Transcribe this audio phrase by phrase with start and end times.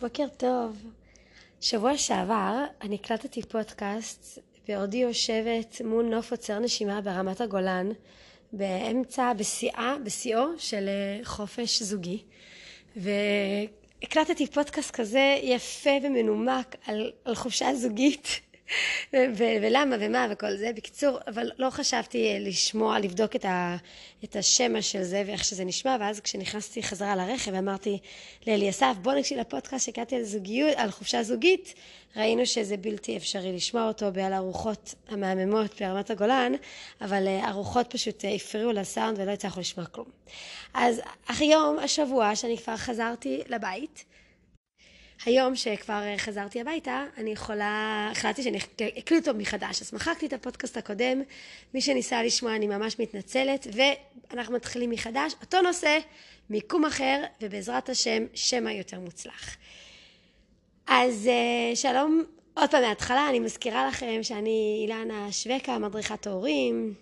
[0.00, 0.76] בוקר טוב.
[1.60, 4.38] שבוע שעבר אני הקלטתי פודקאסט
[4.68, 7.88] בעודי יושבת מול נוף עוצר נשימה ברמת הגולן
[8.52, 12.22] באמצע, בשיאה, בשיאו של אה, חופש זוגי
[12.96, 18.40] והקלטתי פודקאסט כזה יפה ומנומק על, על חופשה זוגית
[19.62, 20.70] ולמה ומה וכל זה.
[20.76, 23.76] בקיצור, אבל לא חשבתי אה, לשמוע, לבדוק את, ה,
[24.24, 27.98] את השמע של זה ואיך שזה נשמע, ואז כשנכנסתי חזרה לרכב אמרתי
[28.46, 30.24] לאליסף, בוא נקשיב לפודקאסט שהקלטתי על
[30.76, 31.74] על חופשה זוגית,
[32.16, 36.52] ראינו שזה בלתי אפשרי לשמוע אותו בגלל הרוחות המהממות ברמת הגולן,
[37.00, 40.06] אבל אה, הרוחות פשוט אה, הפריעו לסאונד ולא הצלחנו לשמוע כלום.
[40.74, 44.04] אז היום, השבוע, שאני כבר חזרתי לבית,
[45.24, 48.58] היום שכבר חזרתי הביתה, אני יכולה, החלטתי שאני
[48.98, 51.22] אקליט אותו מחדש, אז מחקתי את הפודקאסט הקודם,
[51.74, 55.98] מי שניסה לשמוע אני ממש מתנצלת, ואנחנו מתחילים מחדש, אותו נושא,
[56.50, 59.56] מיקום אחר, ובעזרת השם, שמע יותר מוצלח.
[60.86, 62.24] אז אה, שלום,
[62.54, 66.94] עוד פעם מההתחלה, אני מזכירה לכם שאני אילנה שווקה, מדריכת הורים,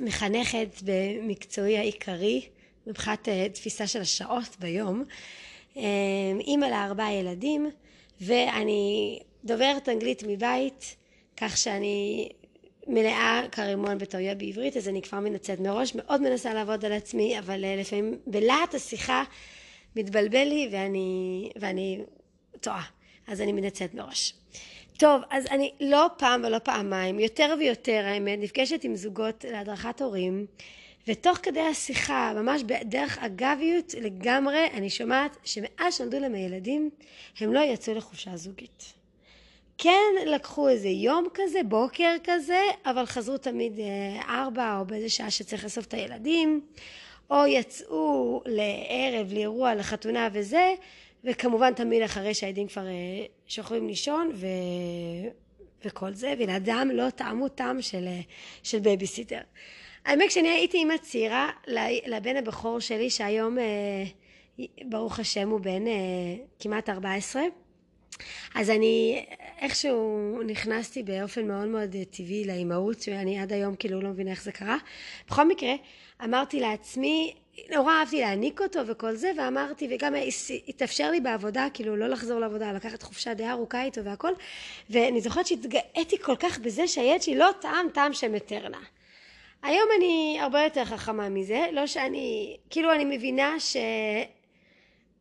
[0.00, 2.48] מחנכת במקצועי העיקרי,
[2.86, 5.04] מבחינת אה, תפיסה של השעות ביום.
[5.76, 7.70] אמ, אימא לארבעה ילדים,
[8.20, 10.96] ואני דוברת אנגלית מבית,
[11.36, 12.28] כך שאני
[12.86, 17.64] מלאה כרימון בטעויות בעברית, אז אני כבר מנצלת מראש, מאוד מנסה לעבוד על עצמי, אבל
[17.64, 19.24] אה, לפעמים בלהט השיחה
[19.96, 22.00] מתבלבל לי ואני, ואני
[22.60, 22.84] טועה,
[23.26, 24.34] אז אני מנצלת מראש.
[24.98, 30.46] טוב, אז אני לא פעם ולא פעמיים, יותר ויותר האמת, נפגשת עם זוגות להדרכת הורים,
[31.08, 36.90] ותוך כדי השיחה, ממש בדרך אגביות לגמרי, אני שומעת שמאז שנולדו להם הילדים,
[37.40, 38.92] הם לא יצאו לחופשה זוגית.
[39.78, 45.30] כן לקחו איזה יום כזה, בוקר כזה, אבל חזרו תמיד אה, ארבע או באיזה שעה
[45.30, 46.60] שצריך לאסוף את הילדים,
[47.30, 50.74] או יצאו לערב, לאירוע, לחתונה וזה,
[51.24, 54.46] וכמובן תמיד אחרי שהילדים כבר אה, שוכבים לישון ו...
[55.84, 58.20] וכל זה, וילדיהם לא טעמו טעם של, אה,
[58.62, 59.40] של בייביסיטר.
[60.06, 61.50] האמת כשאני הייתי אימא צעירה
[62.06, 64.04] לבן הבכור שלי שהיום אה,
[64.84, 65.92] ברוך השם הוא בן אה,
[66.60, 67.42] כמעט 14
[68.54, 69.24] אז אני
[69.60, 74.52] איכשהו נכנסתי באופן מאוד מאוד טבעי לאימהות ואני עד היום כאילו לא מבינה איך זה
[74.52, 74.76] קרה.
[75.28, 75.72] בכל מקרה
[76.24, 77.34] אמרתי לעצמי
[77.74, 80.14] נורא אהבתי להעניק אותו וכל זה ואמרתי וגם
[80.68, 84.32] התאפשר לי בעבודה כאילו לא לחזור לעבודה לקחת חופשה די ארוכה איתו והכל
[84.90, 88.80] ואני זוכרת שהתגאיתי כל כך בזה שהילד שלי לא טעם טעם של מטרנה
[89.62, 93.76] היום אני הרבה יותר חכמה מזה, לא שאני, כאילו אני מבינה ש...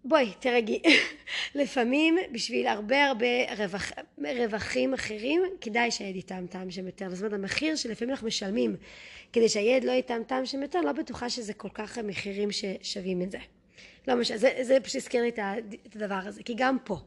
[0.07, 0.81] בואי, תרגי.
[1.55, 7.09] לפעמים בשביל הרבה הרבה רווח, רווחים אחרים, כדאי שהילד יטעם טעם שם יותר.
[7.09, 8.75] זאת אומרת, המחיר שלפעמים אנחנו משלמים
[9.33, 13.31] כדי שהילד לא יטעם טעם שם יותר, לא בטוחה שזה כל כך המחירים ששווים את
[13.31, 13.37] זה.
[14.07, 15.29] לא משנה, זה, זה פשוט הזכיר לי
[15.87, 16.97] את הדבר הזה, כי גם פה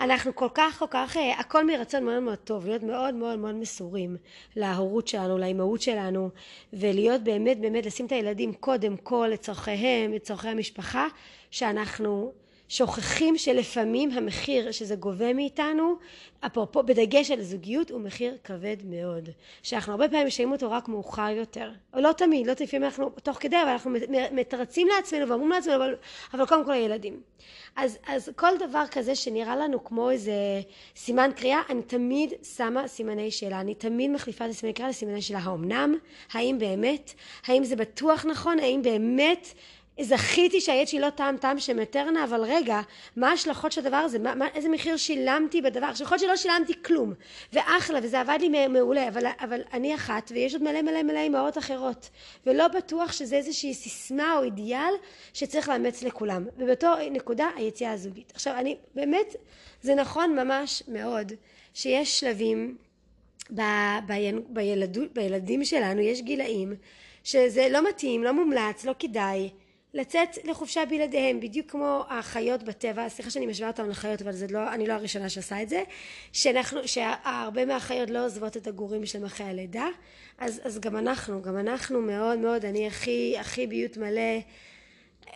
[0.00, 3.54] אנחנו כל כך כל כך, אה, הכל מרצון מאוד מאוד טוב, להיות מאוד מאוד מאוד
[3.54, 4.16] מסורים
[4.56, 6.30] להורות שלנו, לאימהות שלנו,
[6.72, 11.06] ולהיות באמת באמת, לשים את הילדים קודם כל לצורכיהם, לצורכי המשפחה,
[11.50, 12.32] שאנחנו
[12.72, 15.94] שוכחים שלפעמים המחיר שזה גובה מאיתנו,
[16.46, 19.28] אפרופו בדגש על זוגיות, הוא מחיר כבד מאוד.
[19.62, 21.70] שאנחנו הרבה פעמים משלמים אותו רק מאוחר יותר.
[21.94, 23.90] או לא תמיד, לא לפעמים אנחנו תוך כדי, אבל אנחנו
[24.32, 25.94] מתרצים לעצמנו ואומרים לעצמנו, אבל,
[26.34, 27.20] אבל קודם כל הילדים.
[27.76, 30.32] אז, אז כל דבר כזה שנראה לנו כמו איזה
[30.96, 33.60] סימן קריאה, אני תמיד שמה סימני שאלה.
[33.60, 35.38] אני תמיד מחליפה את הסימני קריאה לסימני שאלה.
[35.38, 35.94] האמנם?
[36.32, 37.12] האם באמת?
[37.46, 38.58] האם זה בטוח נכון?
[38.58, 39.46] האם באמת
[40.00, 42.80] זכיתי שהילד שלי לא טעם טעם של מטרנה, אבל רגע,
[43.16, 44.18] מה ההשלכות של הדבר הזה?
[44.18, 45.86] מה, מה, איזה מחיר שילמתי בדבר?
[45.86, 47.12] עכשיו יכול להיות שלא שילמתי כלום,
[47.52, 51.58] ואחלה, וזה עבד לי מעולה, אבל, אבל אני אחת, ויש עוד מלא מלא מלא אימהות
[51.58, 52.10] אחרות,
[52.46, 54.92] ולא בטוח שזה איזושהי סיסמה או אידיאל
[55.34, 56.46] שצריך לאמץ לכולם.
[56.58, 58.32] ובאותו נקודה, היציאה הזוגית.
[58.34, 59.36] עכשיו, אני, באמת,
[59.82, 61.32] זה נכון ממש מאוד,
[61.74, 62.76] שיש שלבים
[63.54, 63.60] ב,
[64.06, 64.12] ב,
[64.48, 66.74] בילד, בילדים שלנו, יש גילאים,
[67.24, 69.50] שזה לא מתאים, לא מומלץ, לא כדאי.
[69.94, 74.86] לצאת לחופשה בלעדיהם, בדיוק כמו החיות בטבע, סליחה שאני משווה אותם לחיות, אבל לא, אני
[74.86, 75.82] לא הראשונה שעושה את זה,
[76.32, 79.86] שאנחנו, שהרבה מהחיות לא עוזבות את הגורים שלהם אחרי הלידה,
[80.38, 84.38] אז, אז גם אנחנו, גם אנחנו מאוד מאוד, אני הכי, הכי ביות מלא,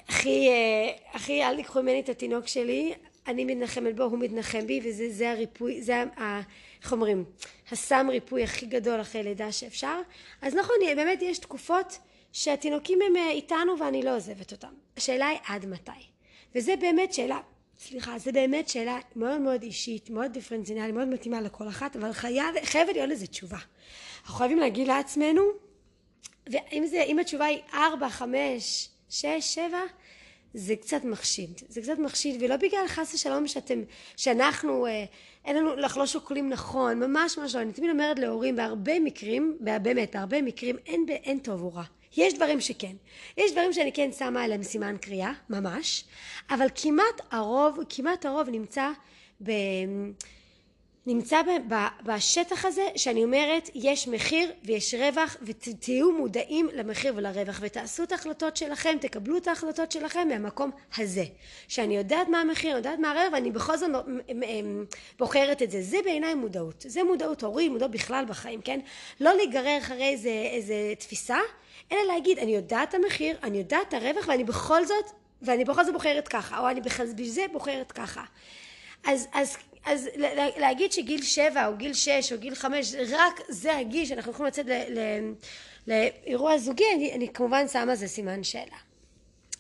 [0.09, 2.95] הכי, אה, הכי אל תיקחו ממני את התינוק שלי,
[3.27, 6.41] אני מתנחמת בו, הוא מתנחם בי, וזה זה הריפוי, זה ה...
[6.83, 7.25] איך אומרים,
[7.71, 10.01] הסם ריפוי הכי גדול אחרי לידה שאפשר.
[10.43, 11.99] אז נכון, באמת יש תקופות
[12.37, 14.73] שהתינוקים הם אה, איתנו ואני לא עוזבת אותם.
[14.97, 15.91] השאלה היא עד מתי.
[16.55, 17.41] וזה באמת שאלה,
[17.79, 22.55] סליחה, זה באמת שאלה מאוד מאוד אישית, מאוד דיפרנציונלית, מאוד מתאימה לכל אחת, אבל חייב,
[22.65, 23.57] חייבת להיות לזה תשובה.
[24.23, 25.43] אנחנו חייבים להגיד לעצמנו,
[26.47, 29.81] ואם זה, התשובה היא ארבע, חמש, שש, שבע,
[30.55, 31.61] זה קצת מחשיד.
[31.69, 33.83] זה קצת מחשיד, ולא בגלל חס ושלום שאתם,
[34.17, 35.05] שאנחנו, אה,
[35.45, 37.61] אין לנו, אנחנו לא שוקלים נכון, ממש ממש לא.
[37.61, 41.85] אני תמיד אומרת להורים, בהרבה מקרים, באמת, בהרבה מקרים, אין, אין טוב או רע.
[42.17, 42.97] יש דברים שכן.
[43.37, 46.05] יש דברים שאני כן שמה עליהם סימן קריאה, ממש,
[46.51, 48.91] אבל כמעט הרוב, כמעט הרוב נמצא
[49.43, 49.51] ב...
[51.07, 51.41] נמצא
[52.03, 58.57] בשטח הזה שאני אומרת יש מחיר ויש רווח ותהיו מודעים למחיר ולרווח ותעשו את ההחלטות
[58.57, 61.25] שלכם תקבלו את ההחלטות שלכם מהמקום הזה.
[61.69, 63.91] שאני יודעת מה המחיר אני יודעת מה הרווח ואני בכל זאת
[65.19, 65.83] בוחרת את זה.
[65.83, 66.85] זה בעיניי מודעות.
[66.89, 68.81] זה מודעות הורים מודעות בכלל בחיים כן?
[69.21, 71.39] לא להיגרר אחרי איזה, איזה תפיסה
[71.93, 75.05] אלא להגיד אני יודעת את המחיר אני יודעת את הרווח ואני בכל זאת
[75.43, 78.25] ואני בכל זאת בוחרת ככה או אני בשביל זה בוחרת ככה
[79.05, 79.57] אז, אז
[79.87, 80.09] אז
[80.57, 84.67] להגיד שגיל שבע או גיל שש או גיל חמש רק זה הגיל שאנחנו יכולים לצאת
[85.87, 88.77] לאירוע זוגי אני, אני כמובן שמה זה סימן שאלה.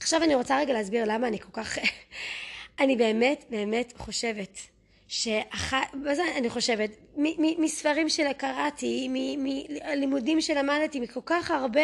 [0.00, 1.78] עכשיו אני רוצה רגע להסביר למה אני כל כך
[2.80, 4.58] אני באמת באמת חושבת
[5.08, 5.94] שאחת,
[6.36, 6.90] אני חושבת,
[7.58, 9.08] מספרים שקראתי,
[9.38, 11.80] מלימודים שלמדתי, מכל כך הרבה,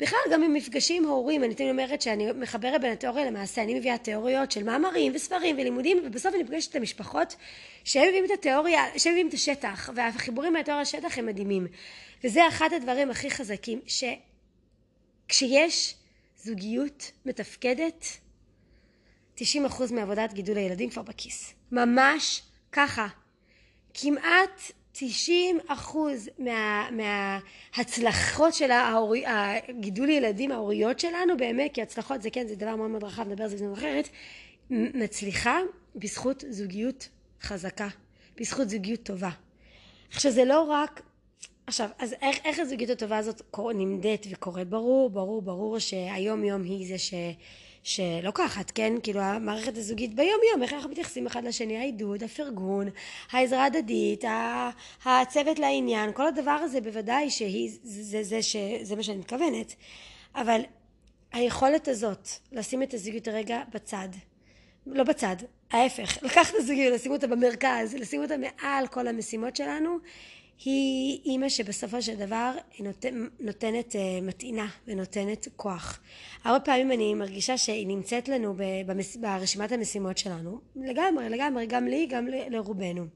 [0.00, 4.52] בכלל גם ממפגשים הורים, אני תמיד אומרת שאני מחברת בין התיאוריה למעשה, אני מביאה תיאוריות
[4.52, 7.36] של מאמרים וספרים ולימודים, ובסוף אני פוגשת את המשפחות
[7.84, 11.66] שהם מביאים את התיאוריה, שהם מביאים את השטח, והחיבורים מהתיאוריה לשטח הם מדהימים.
[12.24, 13.80] וזה אחד הדברים הכי חזקים,
[15.26, 15.94] שכשיש
[16.36, 18.06] זוגיות מתפקדת,
[19.36, 19.40] 90%
[19.90, 21.54] מעבודת גידול הילדים כבר בכיס.
[21.72, 22.42] ממש
[22.78, 23.06] ככה,
[23.94, 24.60] כמעט
[24.92, 32.46] 90 אחוז מה, מההצלחות של ההורי, הגידול ילדים ההוריות שלנו באמת כי הצלחות זה כן
[32.46, 34.08] זה דבר מאוד מאוד רחב נדבר על זה בזמן אחרת
[34.70, 35.58] מצליחה
[35.96, 37.08] בזכות זוגיות
[37.42, 37.88] חזקה
[38.40, 39.30] בזכות זוגיות טובה.
[40.12, 41.02] עכשיו זה לא רק
[41.66, 43.42] עכשיו אז איך, איך הזוגיות הטובה הזאת
[43.74, 47.14] נמדדת וקורית ברור ברור ברור שהיום יום היא זה ש
[47.82, 48.92] שלוקחת, כן?
[49.02, 52.88] כאילו המערכת הזוגית ביום יום, איך אנחנו מתייחסים אחד לשני, העידוד, הפרגון,
[53.30, 54.24] העזרה הדדית,
[55.04, 59.74] הצוות לעניין, כל הדבר הזה בוודאי שהיא, זה, זה, זה, זה מה שאני מתכוונת.
[60.34, 60.60] אבל
[61.32, 64.08] היכולת הזאת, לשים את הזוגיות הרגע בצד,
[64.86, 65.36] לא בצד,
[65.70, 69.98] ההפך, לקחת את הזוגיות, לשים אותה במרכז, לשים אותה מעל כל המשימות שלנו,
[70.64, 76.00] היא אימא שבסופו של דבר נותן, נותנת אה, מטעינה ונותנת כוח.
[76.44, 78.54] הרבה פעמים אני מרגישה שהיא נמצאת לנו
[79.20, 83.06] ברשימת המשימות שלנו, לגמרי, לגמרי, גם לי, גם לרובנו.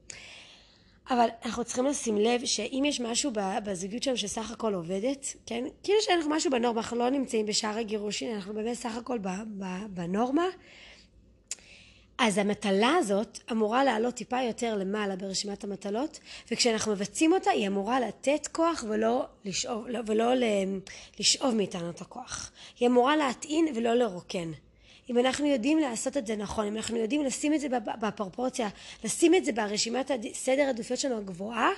[1.11, 3.33] אבל אנחנו צריכים לשים לב שאם יש משהו
[3.65, 5.65] בזוגיות שלנו שסך הכל עובדת, כן?
[5.83, 9.19] כאילו שאנחנו משהו בנורמה, אנחנו לא נמצאים בשער הגירושין, אנחנו באמת סך הכל
[9.89, 10.47] בנורמה,
[12.25, 16.19] אז המטלה הזאת אמורה לעלות טיפה יותר למעלה ברשימת המטלות
[16.51, 20.33] וכשאנחנו מבצעים אותה היא אמורה לתת כוח ולא לשאוב, ולא
[21.21, 22.51] לשאוב מאיתנו את הכוח.
[22.81, 24.51] היא אמורה להטעין ולא לרוקן.
[25.11, 27.69] אם אנחנו יודעים לעשות את זה נכון אם אנחנו יודעים לשים את זה
[28.01, 28.69] בפרופורציה
[29.05, 31.71] לשים את זה ברשימת סדר עדיפויות שלנו הגבוהה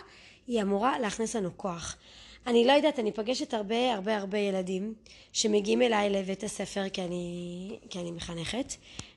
[0.46, 1.96] היא אמורה להכניס לנו כוח
[2.46, 4.94] אני לא יודעת, אני פגשת הרבה הרבה הרבה ילדים
[5.32, 8.74] שמגיעים אליי לבית הספר כי אני, כי אני מחנכת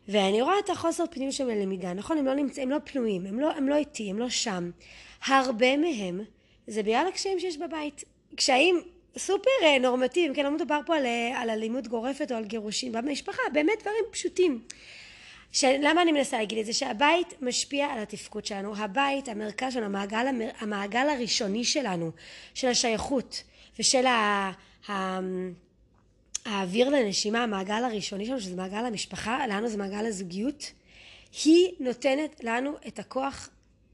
[0.08, 2.18] ואני רואה את החוסר פנים של הלמידה, נכון?
[2.18, 4.72] הם לא נמצאים, הם לא פנויים, הם לא, הם לא איתי, הם לא שם.
[5.26, 6.22] הרבה מהם
[6.68, 8.04] זה בגלל הקשיים שיש בבית.
[8.36, 8.82] קשיים
[9.18, 10.44] סופר אה, נורמטיביים, כן?
[10.44, 14.62] לא מדובר פה על, אה, על אלימות גורפת או על גירושים במשפחה, באמת דברים פשוטים.
[15.64, 16.74] למה אני מנסה להגיד את זה?
[16.74, 20.26] שהבית משפיע על התפקוד שלנו, הבית, המרכז שלנו, המעגל,
[20.60, 22.12] המעגל הראשוני שלנו,
[22.54, 23.44] של השייכות
[23.80, 24.52] ושל ה...
[24.90, 25.20] ה
[26.48, 30.72] האוויר לנשימה, המעגל הראשוני שלנו, שזה מעגל המשפחה, לנו זה מעגל הזוגיות,
[31.46, 33.50] היא נותנת לנו את הכוח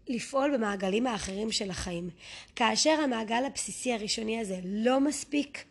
[0.07, 2.09] לפעול במעגלים האחרים של החיים.
[2.55, 5.63] כאשר המעגל הבסיסי הראשוני הזה לא מספיק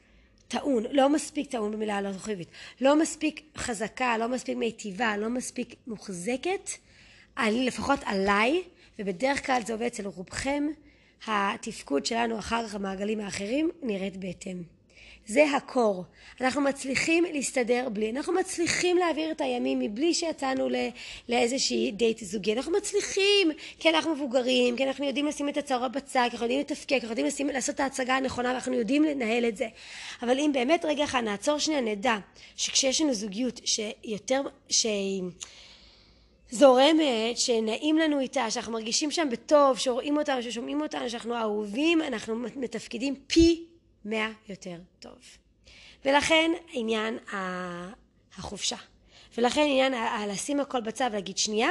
[0.52, 2.48] טעון, לא מספיק טעון במילה הלא חיובית,
[2.80, 6.70] לא מספיק חזקה, לא מספיק מיטיבה, לא מספיק מוחזקת,
[7.38, 8.62] אני, לפחות עליי,
[8.98, 10.64] ובדרך כלל זה עובד אצל רובכם,
[11.26, 14.62] התפקוד שלנו אחר כך המעגלים האחרים נראית בהתאם.
[15.26, 16.04] זה הקור.
[16.40, 20.68] אנחנו מצליחים להסתדר בלי, אנחנו מצליחים להעביר את הימים מבלי שיצאנו
[21.28, 26.26] לאיזושהי דייט זוגי, אנחנו מצליחים, כי אנחנו מבוגרים, כי אנחנו יודעים לשים את הצהרות בצד,
[26.30, 29.44] כי אנחנו יודעים לתפקד, כי אנחנו יודעים לשים, לעשות את ההצגה הנכונה ואנחנו יודעים לנהל
[29.44, 29.68] את זה.
[30.22, 32.16] אבל אם באמת רגע אחד נעצור שנייה נדע
[32.56, 35.22] שכשיש לנו זוגיות שיותר, שהיא
[36.50, 42.36] זורמת, שנעים לנו איתה, שאנחנו מרגישים שם בטוב, שרואים אותנו, ששומעים אותנו, שאנחנו אהובים, אנחנו
[42.56, 43.71] מתפקדים פי
[44.04, 45.18] מאה יותר טוב.
[46.04, 47.18] ולכן עניין
[48.38, 48.76] החופשה.
[49.38, 49.94] ולכן עניין
[50.28, 51.70] לשים הכל בצד ולהגיד שנייה,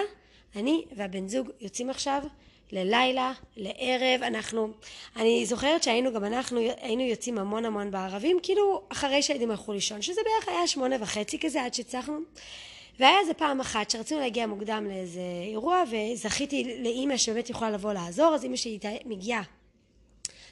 [0.56, 2.24] אני והבן זוג יוצאים עכשיו
[2.72, 4.70] ללילה, לערב, אנחנו,
[5.16, 10.02] אני זוכרת שהיינו גם אנחנו, היינו יוצאים המון המון בערבים, כאילו אחרי שהילדים הלכו לישון,
[10.02, 12.18] שזה בערך היה שמונה וחצי כזה עד שהצלחנו,
[13.00, 18.36] והיה איזה פעם אחת שרצינו להגיע מוקדם לאיזה אירוע וזכיתי לאימא שבאמת יכולה לבוא לעזור
[18.36, 19.42] אז אימא שלי מגיעה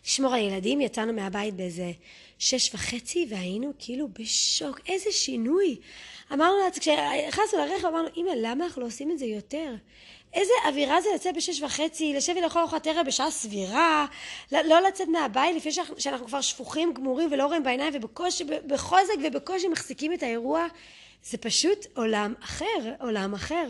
[0.06, 1.92] לשמור על ילדים יצאנו מהבית באיזה
[2.40, 4.80] שש וחצי והיינו כאילו בשוק.
[4.88, 5.78] איזה שינוי!
[6.34, 9.74] אמרנו לה כשנכנסנו לרכב אמרנו אימא למה אנחנו לא עושים את זה יותר?
[10.34, 14.06] איזה אווירה זה לצאת בשש וחצי, לשבת לאכול ארוחת ערב בשעה סבירה,
[14.52, 19.68] לא לצאת מהבית לפני שאנחנו, שאנחנו כבר שפוכים, גמורים ולא רואים בעיניים ובקושי, בחוזק ובקושי
[19.68, 20.68] מחזיקים את האירוע,
[21.24, 23.66] זה פשוט עולם אחר, עולם אחר.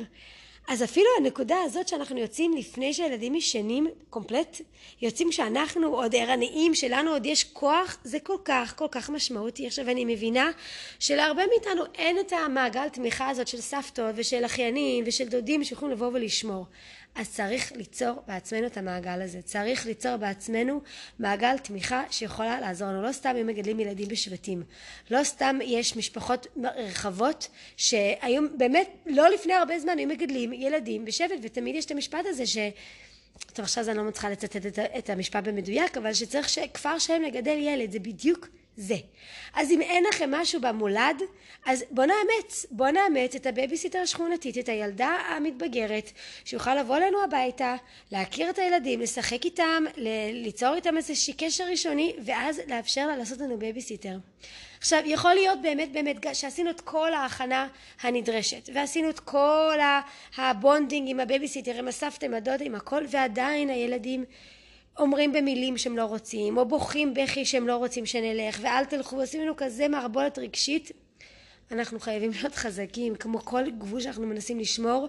[0.70, 4.62] אז אפילו הנקודה הזאת שאנחנו יוצאים לפני שהילדים ישנים קומפלט,
[5.02, 9.68] יוצאים כשאנחנו עוד ערניים, שלנו עוד יש כוח, זה כל כך כל כך משמעותי.
[9.68, 10.52] עכשיו אני מבינה
[11.00, 16.08] שלהרבה מאיתנו אין את המעגל תמיכה הזאת של סבתות ושל אחיינים ושל דודים שיכולים לבוא
[16.14, 16.66] ולשמור.
[17.16, 19.42] אז צריך ליצור בעצמנו את המעגל הזה.
[19.42, 20.82] צריך ליצור בעצמנו
[21.20, 23.02] מעגל תמיכה שיכולה לעזור לנו.
[23.02, 24.64] לא סתם אם מגדלים ילדים בשבטים.
[25.12, 27.48] לא סתם יש משפחות רחבות
[27.78, 32.46] שהיום באמת לא לפני הרבה זמן היו מגדלים ילדים בשבט ותמיד יש את המשפט הזה
[32.46, 32.58] ש...
[33.54, 37.92] טוב עכשיו אני לא מצליחה לצטט את המשפט במדויק אבל שצריך שכפר שלם לגדל ילד
[37.92, 38.48] זה בדיוק
[38.80, 38.96] זה.
[39.54, 41.22] אז אם אין לכם מישהו במולד,
[41.66, 46.12] אז בוא נאמץ, בוא נאמץ את הבייביסיטר השכונתית, את הילדה המתבגרת,
[46.46, 47.76] שיוכל לבוא אלינו הביתה,
[48.12, 49.84] להכיר את הילדים, לשחק איתם,
[50.34, 54.18] ליצור איתם איזשהו קשר ראשוני, ואז לאפשר לה לעשות לנו בייביסיטר.
[54.78, 57.68] עכשיו יכול להיות באמת באמת שעשינו את כל ההכנה
[58.02, 59.78] הנדרשת ועשינו את כל
[60.38, 64.26] ה bonding עם הבייביסיטר עם הסבתא עם הדודה עם הכל ועדיין הילדים
[65.00, 69.42] אומרים במילים שהם לא רוצים, או בוכים בכי שהם לא רוצים שנלך, ואל תלכו, ועושים
[69.42, 70.92] לנו כזה מערבולת רגשית,
[71.72, 75.08] אנחנו חייבים להיות חזקים, כמו כל גבול שאנחנו מנסים לשמור,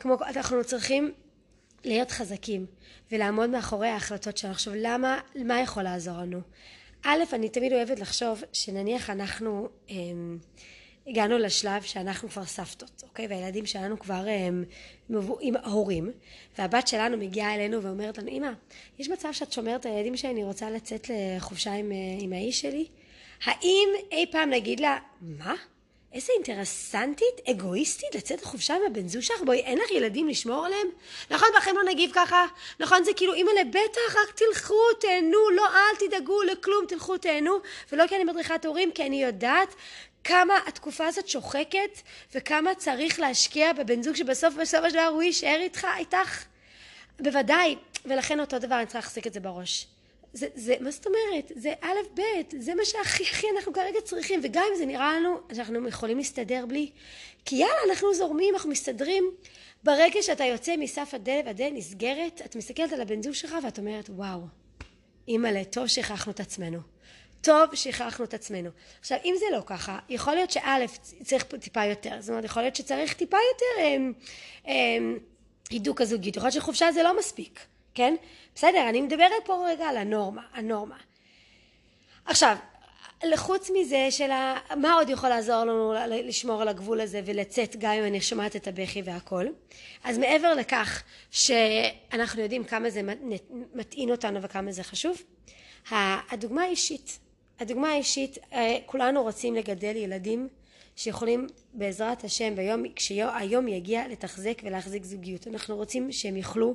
[0.00, 1.12] כמו אנחנו צריכים
[1.84, 2.66] להיות חזקים,
[3.12, 4.52] ולעמוד מאחורי ההחלטות שלנו.
[4.52, 6.40] עכשיו, למה, מה יכול לעזור לנו?
[7.04, 9.94] א', אני תמיד אוהבת לחשוב שנניח אנחנו אה,
[11.08, 13.26] הגענו לשלב שאנחנו כבר סבתות, אוקיי?
[13.26, 14.64] והילדים שלנו כבר הם,
[15.40, 16.12] עם ההורים,
[16.58, 18.50] והבת שלנו מגיעה אלינו ואומרת לנו, אמא,
[18.98, 22.86] יש מצב שאת שומרת על הילדים שלי, אני רוצה לצאת לחופשה עם, עם האיש שלי?
[23.44, 25.54] האם אי פעם נגיד לה, מה?
[26.12, 29.42] איזה אינטרסנטית, אגואיסטית, לצאת לחופשה עם הבן זוג שלך?
[29.42, 30.86] בואי, אין לך ילדים לשמור עליהם?
[31.30, 32.46] נכון, בכם לא נגיב ככה?
[32.80, 37.52] נכון, זה כאילו, אימא לבטח, רק תלכו, תהנו, לא, אל תדאגו לכלום, תלכו, תהנו.
[37.92, 39.74] ולא כי אני מדריכת הורים, כי אני יודעת
[40.28, 42.00] כמה התקופה הזאת שוחקת
[42.34, 46.44] וכמה צריך להשקיע בבן זוג שבסוף בסוף של הוא יישאר איתך, איתך.
[47.20, 49.86] בוודאי, ולכן אותו דבר אני צריכה להחזיק את זה בראש.
[50.32, 51.52] זה, זה, מה זאת אומרת?
[51.54, 52.20] זה א' ב',
[52.58, 56.66] זה מה שהכי הכי אנחנו כרגע צריכים, וגם אם זה נראה לנו שאנחנו יכולים להסתדר
[56.66, 56.90] בלי,
[57.44, 59.30] כי יאללה, אנחנו זורמים, אנחנו מסתדרים.
[59.84, 64.10] ברגע שאתה יוצא מסף הדלת והדלת נסגרת, את מסתכלת על הבן זוג שלך ואת אומרת,
[64.10, 64.40] וואו,
[65.28, 66.97] אימא'לה, טוב שכחנו את עצמנו.
[67.40, 68.70] טוב שכחנו את עצמנו.
[69.00, 70.86] עכשיו אם זה לא ככה, יכול להיות שא'
[71.24, 74.12] צריך טיפה יותר, זאת אומרת יכול להיות שצריך טיפה יותר אמ,
[74.66, 75.18] אמ,
[75.70, 77.60] הידוק הזוגיות, יכול להיות שחופשה זה לא מספיק,
[77.94, 78.14] כן?
[78.54, 80.96] בסדר, אני מדברת פה רגע על הנורמה, הנורמה.
[82.24, 82.56] עכשיו,
[83.36, 84.30] חוץ מזה של
[84.76, 88.68] מה עוד יכול לעזור לנו לשמור על הגבול הזה ולצאת גם אם אני שומעת את
[88.68, 89.46] הבכי והכל
[90.04, 93.00] אז מעבר לכך שאנחנו יודעים כמה זה
[93.74, 95.22] מטעין אותנו וכמה זה חשוב
[96.30, 97.18] הדוגמה האישית
[97.60, 100.48] הדוגמה האישית, אה, כולנו רוצים לגדל ילדים
[100.96, 105.46] שיכולים בעזרת השם ביום, כשהיום יגיע לתחזק ולהחזיק זוגיות.
[105.48, 106.74] אנחנו רוצים שהם יוכלו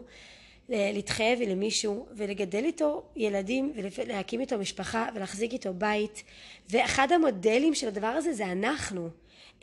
[0.72, 6.24] אה, להתחייב למישהו ולגדל איתו ילדים ולהקים איתו משפחה ולהחזיק איתו בית
[6.70, 9.10] ואחד המודלים של הדבר הזה זה אנחנו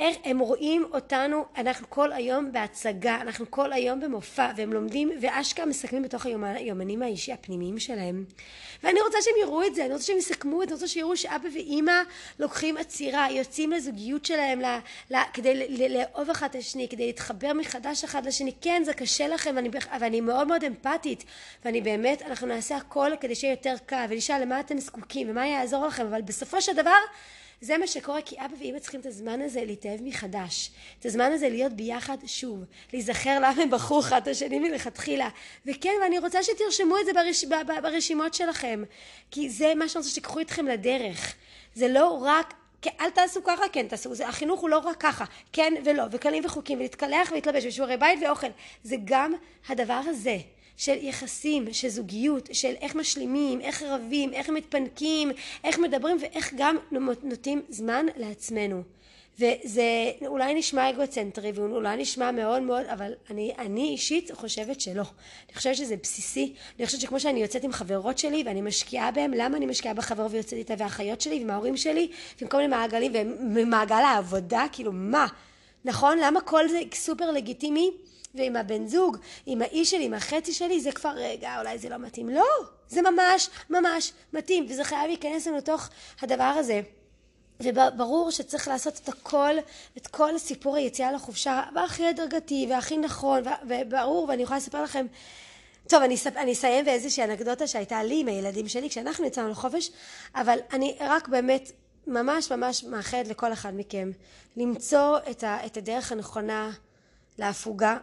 [0.00, 5.66] איך הם רואים אותנו, אנחנו כל היום בהצגה, אנחנו כל היום במופע, והם לומדים ואשכרה
[5.66, 8.25] מסכמים בתוך היומנים האישי הפנימיים שלהם.
[8.83, 11.16] ואני רוצה שהם יראו את זה, אני רוצה שהם יסכמו את זה, אני רוצה שיראו
[11.16, 12.02] שאבא ואימא
[12.38, 14.78] לוקחים עצירה, יוצאים לזוגיות שלהם ל,
[15.11, 18.52] ל, כדי לאהוב אחד את השני, כדי להתחבר מחדש אחד לשני.
[18.61, 19.69] כן, זה קשה לכם, ואני,
[20.00, 21.25] ואני מאוד מאוד אמפתית,
[21.64, 25.87] ואני באמת, אנחנו נעשה הכל כדי שיהיה יותר קל, ונשאל למה אתם זקוקים ומה יעזור
[25.87, 27.00] לכם, אבל בסופו של דבר
[27.61, 30.71] זה מה שקורה כי אבא ואמא צריכים את הזמן הזה להתאהב מחדש.
[31.00, 32.64] את הזמן הזה להיות ביחד שוב.
[32.93, 35.29] להיזכר למה הם בחרו אחד את השני מלכתחילה.
[35.67, 37.45] וכן, ואני רוצה שתרשמו את זה ברש...
[37.83, 38.83] ברשימות שלכם.
[39.31, 41.35] כי זה מה שאני רוצה שתיקחו איתכם לדרך.
[41.75, 42.55] זה לא רק
[43.00, 46.79] אל תעשו ככה, כן תעשו, זה, החינוך הוא לא רק ככה, כן ולא, וכללים וחוקים,
[46.79, 48.47] ולהתקלח ולהתלבש, ושיעורי בית ואוכל,
[48.83, 49.35] זה גם
[49.69, 50.37] הדבר הזה.
[50.80, 55.32] של יחסים, של זוגיות, של איך משלימים, איך רבים, איך מתפנקים,
[55.64, 56.76] איך מדברים ואיך גם
[57.22, 58.82] נותנים זמן לעצמנו.
[59.38, 65.02] וזה אולי נשמע אגוצנטרי ואולי נשמע מאוד מאוד אבל אני, אני אישית חושבת שלא
[65.49, 69.32] אני חושבת שזה בסיסי אני חושבת שכמו שאני יוצאת עם חברות שלי ואני משקיעה בהם
[69.34, 72.10] למה אני משקיעה בחברות ויוצאת איתה והאחיות שלי ועם ההורים שלי
[72.40, 75.26] ועם כל מיני מעגלים וממעגל העבודה כאילו מה
[75.84, 76.18] נכון?
[76.18, 77.90] למה כל זה סופר לגיטימי?
[78.34, 81.96] ועם הבן זוג, עם האיש שלי, עם החצי שלי, זה כבר רגע, אולי זה לא
[81.99, 82.28] מתאים.
[82.28, 82.46] לא,
[82.88, 85.88] זה ממש ממש מתאים, וזה חייב להיכנס לנו לתוך
[86.22, 86.80] הדבר הזה.
[87.62, 89.54] וברור שצריך לעשות את הכל,
[89.96, 95.06] את כל סיפור היציאה לחופשה, והכי הדרגתי, והכי נכון, וברור, ואני יכולה לספר לכם,
[95.88, 96.37] טוב, אני, אספ...
[96.37, 99.90] אני אסיים באיזושהי אנקדוטה שהייתה לי עם הילדים שלי כשאנחנו יצאנו לחופש,
[100.34, 101.72] אבל אני רק באמת
[102.06, 104.10] ממש ממש מאחלת לכל אחד מכם
[104.56, 105.66] למצוא את, ה...
[105.66, 106.70] את הדרך הנכונה
[107.38, 107.96] להפוגה.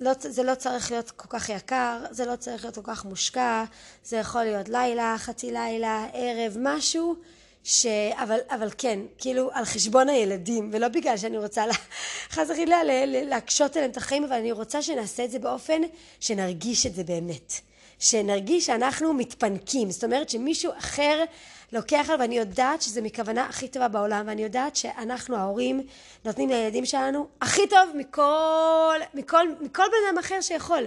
[0.00, 3.64] לא, זה לא צריך להיות כל כך יקר, זה לא צריך להיות כל כך מושקע,
[4.04, 7.16] זה יכול להיות לילה, חצי לילה, ערב, משהו
[7.64, 7.86] ש...
[8.14, 11.74] אבל, אבל כן, כאילו על חשבון הילדים, ולא בגלל שאני רוצה לה...
[12.32, 12.76] חס וחלילה
[13.06, 15.80] להקשות עליהם את החיים, אבל אני רוצה שנעשה את זה באופן
[16.20, 17.52] שנרגיש את זה באמת.
[17.98, 21.24] שנרגיש שאנחנו מתפנקים, זאת אומרת שמישהו אחר
[21.72, 25.80] לוקח עליו, ואני יודעת שזה מכוונה הכי טובה בעולם, ואני יודעת שאנחנו ההורים
[26.24, 30.84] נותנים לילדים שלנו הכי טוב מכל, מכל, מכל בן אדם אחר שיכול.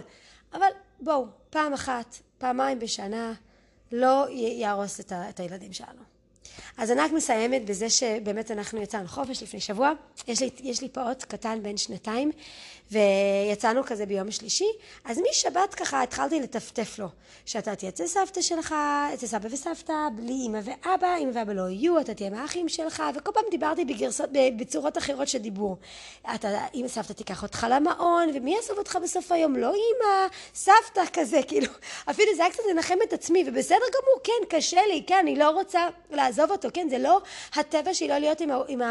[0.54, 0.68] אבל
[1.00, 3.34] בואו, פעם אחת, פעמיים בשנה,
[3.92, 6.02] לא יהרוס את, ה, את הילדים שלנו.
[6.78, 9.92] אז אני רק מסיימת בזה שבאמת אנחנו יצאנו חופש לפני שבוע.
[10.28, 12.32] יש לי, יש לי פעוט קטן בן שנתיים,
[12.92, 14.68] ויצאנו כזה ביום שלישי,
[15.06, 17.08] אז משבת ככה התחלתי לטפטף לו,
[17.46, 18.76] שאתה תהיה אצל סבתא שלך,
[19.14, 23.32] אצל סבא וסבתא, בלי אמא ואבא, אמא ואבא לא יהיו, אתה תהיה מהאחים שלך, וכל
[23.34, 25.78] פעם דיברתי בגרסות, בצורות אחרות של דיבור.
[26.36, 29.56] אתה, אמא סבתא תיקח אותך למעון, ומי יעזוב אותך בסוף היום?
[29.56, 31.68] לא אמא, סבתא כזה, כאילו,
[32.10, 35.50] אפילו זה היה קצת לנחם את עצמי, ובסדר גמור, כן, קשה לי, כן, אני לא
[35.50, 37.22] רוצה לעזוב אותו, כן, זה לא
[37.56, 38.82] הטבע שלי לא להיות עם, עם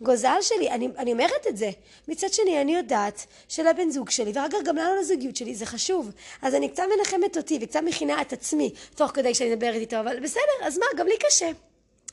[0.00, 1.70] הגוזל שלי, אני, אני אומרת את זה.
[2.08, 6.10] מצד שני, אני יודעת של הבן זוג שלי, ואגב גם לנו לזוגיות שלי זה חשוב.
[6.42, 10.20] אז אני קצת מנחמת אותי וקצת מכינה את עצמי תוך כדי שאני מדברת איתו, אבל
[10.20, 11.50] בסדר, אז מה, גם לי קשה.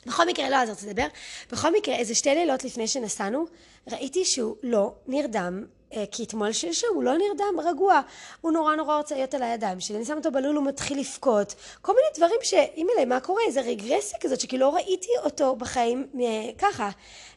[0.06, 1.06] בכל מקרה, לא עזרת לדבר,
[1.52, 3.44] בכל מקרה, איזה שתי לילות לפני שנסענו,
[3.88, 5.64] ראיתי שהוא לא נרדם
[6.10, 8.00] כי אתמול שלשום הוא לא נרדם רגוע,
[8.40, 11.54] הוא נורא נורא רוצה להיות על הידיים שלי, אני שם אותו בלול, הוא מתחיל לבכות,
[11.82, 13.42] כל מיני דברים שאימא'לה, מה קורה?
[13.46, 16.90] איזה רגרסיה כזאת שכאילו לא ראיתי אותו בחיים אה, ככה.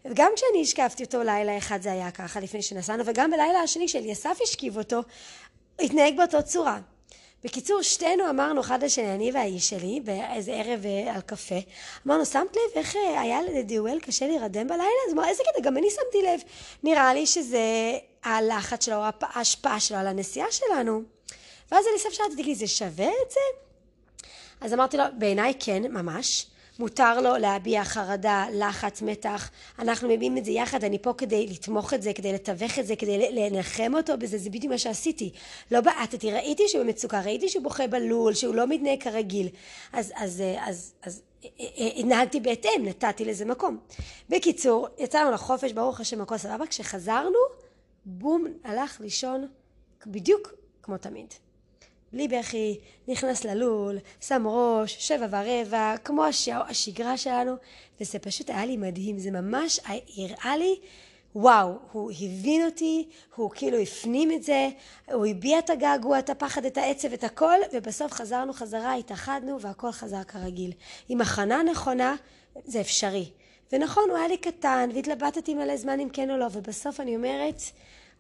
[0.06, 4.38] וגם כשאני השקפתי אותו לילה אחד זה היה ככה לפני שנסענו, וגם בלילה השני שאליסף
[4.44, 5.02] השכיב אותו,
[5.80, 6.80] התנהג באותה צורה.
[7.43, 11.56] בקיצור, שתינו אמרנו אחד לשני, אני והאיש שלי, באיזה ערב אה, על קפה,
[12.08, 14.84] אמרנו, שמת לב איך היה לדיואל קשה להירדם בלילה?
[15.08, 16.39] אז אמרנו, איזה קטע, גם אני שמתי לב.
[16.84, 17.60] נראה לי שזה
[18.23, 21.02] הלחץ שלו, ההשפעה שלו על הנסיעה שלנו.
[21.71, 23.39] ואז אני סוף שאלתי, תגידי, זה שווה את זה?
[24.62, 26.45] אז אמרתי לו, בעיניי כן, ממש.
[26.80, 29.50] מותר לו להביע חרדה, לחץ, מתח.
[29.80, 32.96] אנחנו מביעים את זה יחד, אני פה כדי לתמוך את זה, כדי לתווך את זה,
[32.96, 35.32] כדי לנחם אותו בזה, זה בדיוק מה שעשיתי.
[35.72, 39.48] לא בעטתי, ראיתי שהוא במצוקה, ראיתי שהוא בוכה בלול, שהוא לא מתנהג כרגיל.
[39.94, 41.22] אז, אז, אז, אז, אז
[41.98, 43.78] הנהגתי בהתאם, נתתי לזה מקום.
[44.30, 46.68] בקיצור, יצאנו לחופש, ברוך השם, הכל סבבה.
[46.68, 47.39] כשחזרנו,
[48.06, 49.48] בום, הלך לישון
[50.08, 51.34] בדיוק כמו תמיד.
[52.13, 56.50] בלי בכי, נכנס ללול, שם ראש, שבע ורבע, כמו הש...
[56.50, 57.54] השגרה שלנו,
[58.02, 59.80] וזה פשוט היה לי מדהים, זה ממש
[60.17, 60.76] הראה לי,
[61.36, 64.69] וואו, הוא הבין אותי, הוא כאילו הפנים את זה,
[65.13, 69.91] הוא הביע את הגעגוע, את הפחד, את העצב, את הכל, ובסוף חזרנו חזרה, התאחדנו והכל
[69.91, 70.72] חזר כרגיל.
[71.10, 72.15] עם הכנה נכונה,
[72.65, 73.30] זה אפשרי.
[73.72, 77.62] ונכון, הוא היה לי קטן, והתלבטתי מלא זמן אם כן או לא, ובסוף אני אומרת,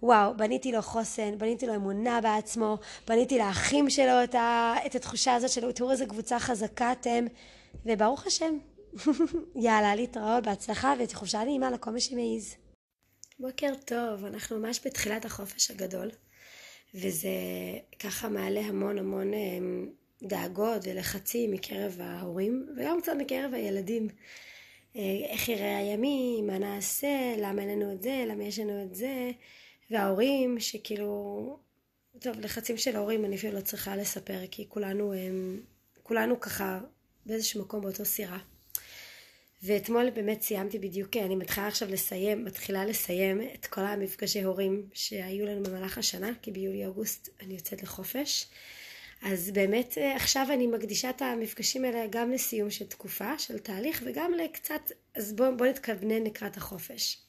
[0.03, 5.35] וואו, בניתי לו חוסן, בניתי לו אמונה בעצמו, בניתי לאחים שלו את, ה, את התחושה
[5.35, 7.25] הזאת של תראו איזה קבוצה חזקה אתם,
[7.85, 8.57] וברוך השם.
[9.65, 12.55] יאללה, להתראות, בהצלחה וחופשה נעימה לכל מי שמעיז.
[13.39, 16.09] בוקר טוב, אנחנו ממש בתחילת החופש הגדול,
[16.95, 17.29] וזה
[17.99, 19.89] ככה מעלה המון המון אמ,
[20.23, 24.07] דאגות ולחצים מקרב ההורים, וגם קצת מקרב הילדים.
[24.95, 28.95] אה, איך יראה הימים, מה נעשה, למה אין לנו את זה, למה יש לנו את
[28.95, 29.31] זה.
[29.89, 31.59] וההורים שכאילו,
[32.19, 35.61] טוב, לחצים של ההורים אני אפילו לא צריכה לספר, כי כולנו, הם,
[36.03, 36.79] כולנו ככה
[37.25, 38.39] באיזשהו מקום באותו סירה.
[39.63, 45.45] ואתמול באמת סיימתי בדיוק, אני מתחילה עכשיו לסיים, מתחילה לסיים את כל המפגשי הורים שהיו
[45.45, 48.47] לנו במהלך השנה, כי ביולי-אוגוסט אני יוצאת לחופש.
[49.21, 54.33] אז באמת עכשיו אני מקדישה את המפגשים האלה גם לסיום של תקופה, של תהליך, וגם
[54.33, 57.28] לקצת, אז בואו בוא נתכוונן לקראת החופש.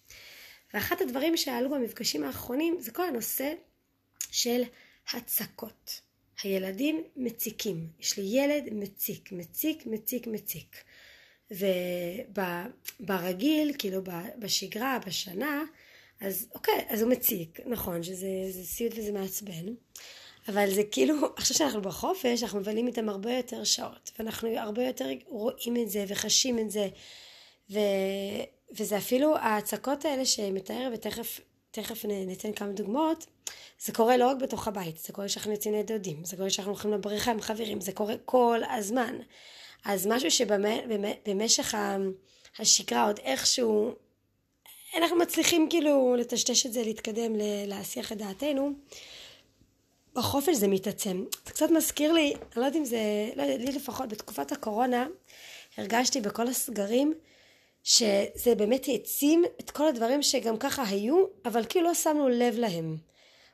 [0.75, 3.53] ואחת הדברים שעלו במפגשים האחרונים זה כל הנושא
[4.31, 4.63] של
[5.13, 6.01] הצקות.
[6.43, 7.89] הילדים מציקים.
[8.01, 10.77] יש לי ילד מציק, מציק, מציק, מציק.
[12.31, 14.01] וברגיל, כאילו
[14.39, 15.65] בשגרה, בשנה,
[16.21, 18.29] אז אוקיי, אז הוא מציק, נכון, שזה
[18.65, 19.67] סיוט וזה מעצבן,
[20.49, 25.09] אבל זה כאילו, עכשיו שאנחנו בחופש, אנחנו מבלים איתם הרבה יותר שעות, ואנחנו הרבה יותר
[25.27, 26.89] רואים את זה וחשים את זה,
[27.71, 27.79] ו...
[28.79, 33.27] וזה אפילו ההצקות האלה שמתאר ותכף תכף ניתן כמה דוגמאות,
[33.81, 36.93] זה קורה לא רק בתוך הבית, זה קורה שאנחנו יוצאים לדודים, זה קורה שאנחנו הולכים
[36.93, 39.19] לבריכה עם חברים, זה קורה כל הזמן.
[39.85, 41.75] אז משהו שבמשך
[42.59, 43.95] השגרה עוד איכשהו,
[44.97, 47.33] אנחנו מצליחים כאילו לטשטש את זה, להתקדם,
[47.67, 48.71] להסיח את דעתנו,
[50.15, 51.25] בחופש זה מתעצם.
[51.47, 52.99] זה קצת מזכיר לי, אני לא יודעת אם זה,
[53.37, 55.07] לא יודעת, לי לפחות בתקופת הקורונה,
[55.77, 57.15] הרגשתי בכל הסגרים,
[57.83, 62.97] שזה באמת העצים את כל הדברים שגם ככה היו, אבל כאילו לא שמנו לב להם.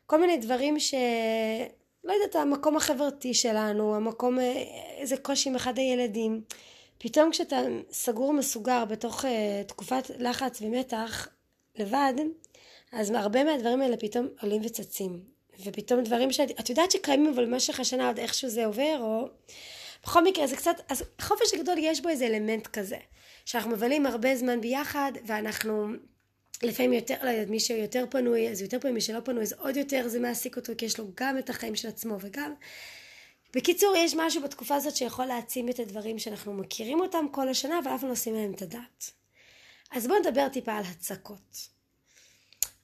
[0.07, 0.95] כל מיני דברים ש...
[2.05, 4.39] לא יודעת, המקום החברתי שלנו, המקום,
[4.99, 6.43] איזה קושי עם אחד הילדים.
[6.99, 7.61] פתאום כשאתה
[7.93, 9.29] סגור ומסוגר בתוך uh,
[9.67, 11.29] תקופת לחץ ומתח
[11.79, 12.15] לבד,
[12.93, 15.21] אז הרבה מהדברים האלה פתאום עולים וצצים.
[15.65, 19.29] ופתאום דברים שאת יודעת שקיימים אבל במשך השנה עוד איכשהו זה עובר, או...
[20.03, 22.99] בכל מקרה זה קצת, אז החופש הגדול יש בו איזה אלמנט כזה.
[23.47, 25.89] שאנחנו מבלים הרבה זמן ביחד ואנחנו
[26.63, 29.77] לפעמים יותר, לא יודעת, מי שיותר פנוי אז יותר פנוי, מי שלא פנוי אז עוד
[29.77, 32.55] יותר זה מעסיק אותו כי יש לו גם את החיים של עצמו וגם
[33.55, 38.01] בקיצור יש משהו בתקופה הזאת שיכול להעצים את הדברים שאנחנו מכירים אותם כל השנה ואף
[38.01, 39.11] פעם לא עושים להם את הדעת.
[39.91, 41.69] אז בואו נדבר טיפה על הצקות.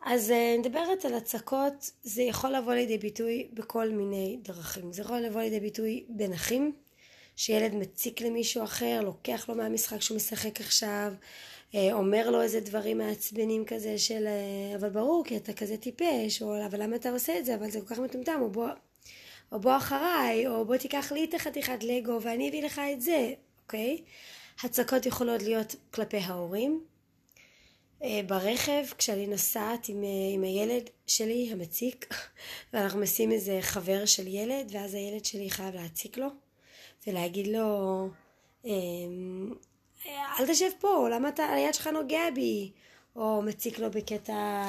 [0.05, 4.93] אז uh, נדברת על הצקות, זה יכול לבוא לידי ביטוי בכל מיני דרכים.
[4.93, 6.73] זה יכול לבוא לידי ביטוי בין אחים,
[7.43, 11.13] שילד מציק למישהו אחר, לוקח לו מהמשחק שהוא משחק עכשיו,
[11.75, 16.43] אה, אומר לו איזה דברים מעצבנים כזה של אה, אבל ברור כי אתה כזה טיפש,
[16.43, 18.69] או אבל למה אתה עושה את זה, אבל זה כל כך מטומטם, או בוא,
[19.53, 23.33] או בוא אחריי, או בוא תיקח לי את החתיכת לגו ואני אביא לך את זה,
[23.63, 24.03] אוקיי?
[24.63, 26.85] הצקות יכולות להיות כלפי ההורים.
[28.03, 30.03] אה, ברכב, כשאני נוסעת עם,
[30.35, 32.15] עם הילד שלי המציק,
[32.73, 36.42] ואנחנו משים איזה חבר של ילד, ואז הילד שלי חייב להציק לו.
[37.07, 38.09] ולהגיד לו,
[38.65, 39.55] אמ,
[40.07, 42.71] אל תשב פה, למה אתה, היד שלך נוגע בי?
[43.17, 44.69] או מציק לו בקטע,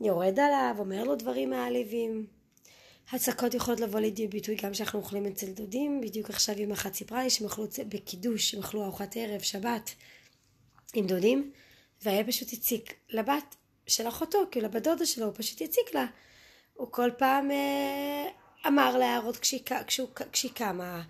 [0.00, 2.26] יורד עליו, אומר לו דברים מעליבים.
[3.12, 7.22] הצקות יכולות לבוא לידי ביטוי גם כשאנחנו אוכלים אצל דודים, בדיוק עכשיו אמא אחת סיפרה
[7.24, 9.94] לי שהם אכלו בקידוש, הם אכלו ארוחת ערב, שבת,
[10.94, 11.52] עם דודים,
[12.02, 16.06] והילד פשוט הציק לבת של אחותו, כאילו לבת דודה שלו, הוא פשוט הציק לה.
[16.74, 18.24] הוא כל פעם אה,
[18.66, 19.36] אמר לה הערות
[20.32, 21.02] כשהיא קמה,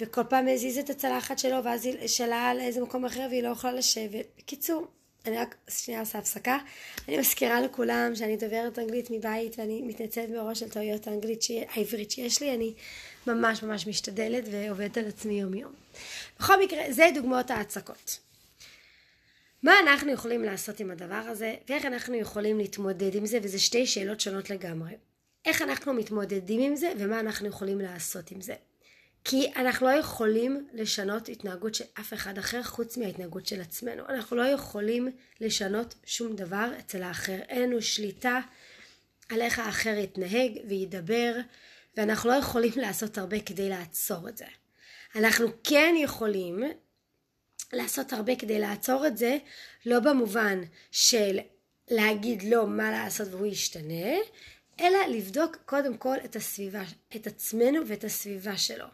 [0.00, 3.72] וכל פעם הזיז את הצלחת שלו ואז היא שאלה לאיזה מקום אחר והיא לא יכולה
[3.72, 4.26] לשבת.
[4.38, 4.86] בקיצור,
[5.26, 6.58] אני רק שנייה עושה הפסקה.
[7.08, 12.42] אני מזכירה לכולם שאני דוברת אנגלית מבית ואני מתנצלת מראש על טעויות האנגלית, העברית שיש
[12.42, 12.74] לי, אני
[13.26, 15.72] ממש ממש משתדלת ועובדת על עצמי יום יום.
[16.38, 18.18] בכל מקרה, זה דוגמאות ההצקות.
[19.62, 23.86] מה אנחנו יכולים לעשות עם הדבר הזה ואיך אנחנו יכולים להתמודד עם זה וזה שתי
[23.86, 24.92] שאלות שונות לגמרי.
[25.44, 28.54] איך אנחנו מתמודדים עם זה ומה אנחנו יכולים לעשות עם זה.
[29.24, 34.02] כי אנחנו לא יכולים לשנות התנהגות של אף אחד אחר חוץ מההתנהגות של עצמנו.
[34.08, 35.08] אנחנו לא יכולים
[35.40, 37.38] לשנות שום דבר אצל האחר.
[37.48, 38.40] אין לנו שליטה
[39.28, 41.34] על איך האחר יתנהג וידבר,
[41.96, 44.44] ואנחנו לא יכולים לעשות הרבה כדי לעצור את זה.
[45.14, 46.62] אנחנו כן יכולים
[47.72, 49.38] לעשות הרבה כדי לעצור את זה,
[49.86, 51.38] לא במובן של
[51.90, 54.16] להגיד לו מה לעשות והוא ישתנה,
[54.82, 56.82] אלא לבדוק קודם כל את הסביבה,
[57.16, 58.86] את עצמנו ואת הסביבה שלו.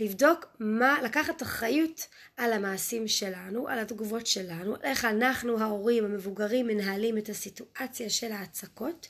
[0.00, 7.18] לבדוק מה, לקחת אחריות על המעשים שלנו, על התגובות שלנו, איך אנחנו ההורים המבוגרים מנהלים
[7.18, 9.08] את הסיטואציה של ההצקות,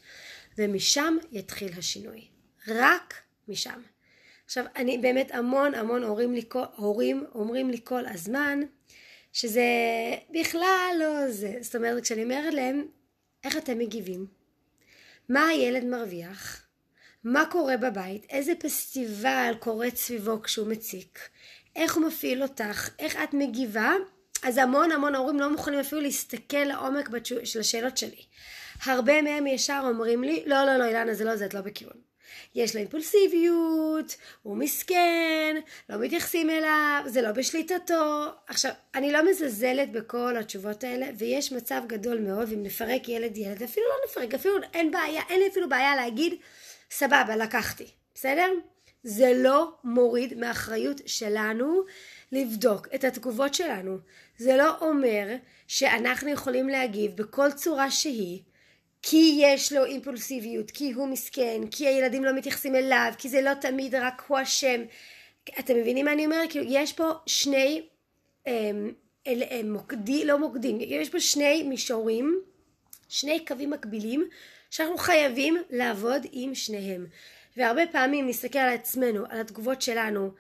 [0.59, 2.29] ומשם יתחיל השינוי.
[2.69, 3.14] רק
[3.49, 3.81] משם.
[4.45, 6.45] עכשיו, אני באמת המון המון הורים, לי,
[6.77, 8.61] הורים אומרים לי כל הזמן,
[9.33, 9.64] שזה
[10.41, 11.55] בכלל לא זה.
[11.61, 12.87] זאת אומרת, כשאני אומרת להם,
[13.45, 14.38] איך אתם מגיבים?
[15.29, 16.62] מה הילד מרוויח?
[17.25, 18.27] מה קורה בבית?
[18.31, 21.19] איזה פסטיבל קורה סביבו כשהוא מציק?
[21.77, 22.91] איך הוא מפעיל אותך?
[22.99, 23.93] איך את מגיבה?
[24.43, 27.09] אז המון המון הורים לא מוכנים אפילו להסתכל לעומק
[27.45, 28.23] של השאלות שלי.
[28.83, 32.08] הרבה מהם ישר אומרים לי, לא, לא, לא, אילנה, זה לא זה, את לא בכיוון.
[32.55, 35.57] יש לו אימפולסיביות, הוא מסכן,
[35.88, 38.25] לא מתייחסים אליו, זה לא בשליטתו.
[38.47, 43.62] עכשיו, אני לא מזלזלת בכל התשובות האלה, ויש מצב גדול מאוד, ואם נפרק ילד ילד,
[43.62, 46.35] אפילו לא נפרק, אפילו אין בעיה, אין לי אפילו בעיה להגיד,
[46.91, 48.49] סבבה, לקחתי, בסדר?
[49.03, 51.83] זה לא מוריד מאחריות שלנו
[52.33, 53.99] לבדוק את התגובות שלנו.
[54.38, 55.27] זה לא אומר
[55.67, 58.43] שאנחנו יכולים להגיב בכל צורה שהיא
[59.03, 63.55] כי יש לו אימפולסיביות, כי הוא מסכן, כי הילדים לא מתייחסים אליו, כי זה לא
[63.55, 64.81] תמיד רק הוא אשם.
[65.59, 66.51] אתם מבינים מה אני אומרת?
[66.51, 67.83] כאילו יש פה שני
[68.47, 68.93] הם,
[69.27, 72.41] אל, הם, מוקדי, לא מוקדים, יש פה שני מישורים,
[73.09, 74.29] שני קווים מקבילים
[74.71, 77.07] שאנחנו חייבים לעבוד עם שניהם.
[77.57, 80.31] והרבה פעמים נסתכל על עצמנו, על התגובות שלנו,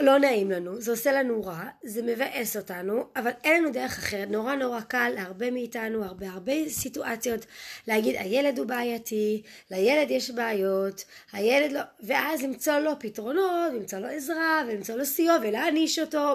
[0.00, 4.30] לא נעים לנו, זה עושה לנו רע, זה מבאס אותנו, אבל אין לנו דרך אחרת.
[4.30, 7.46] נורא נורא קל להרבה מאיתנו, הרבה הרבה סיטואציות,
[7.88, 11.80] להגיד הילד הוא בעייתי, לילד יש בעיות, הילד לא...
[12.00, 16.34] ואז למצוא לו פתרונות, למצוא לו עזרה, ולמצוא לו סיוע, ולהעניש אותו.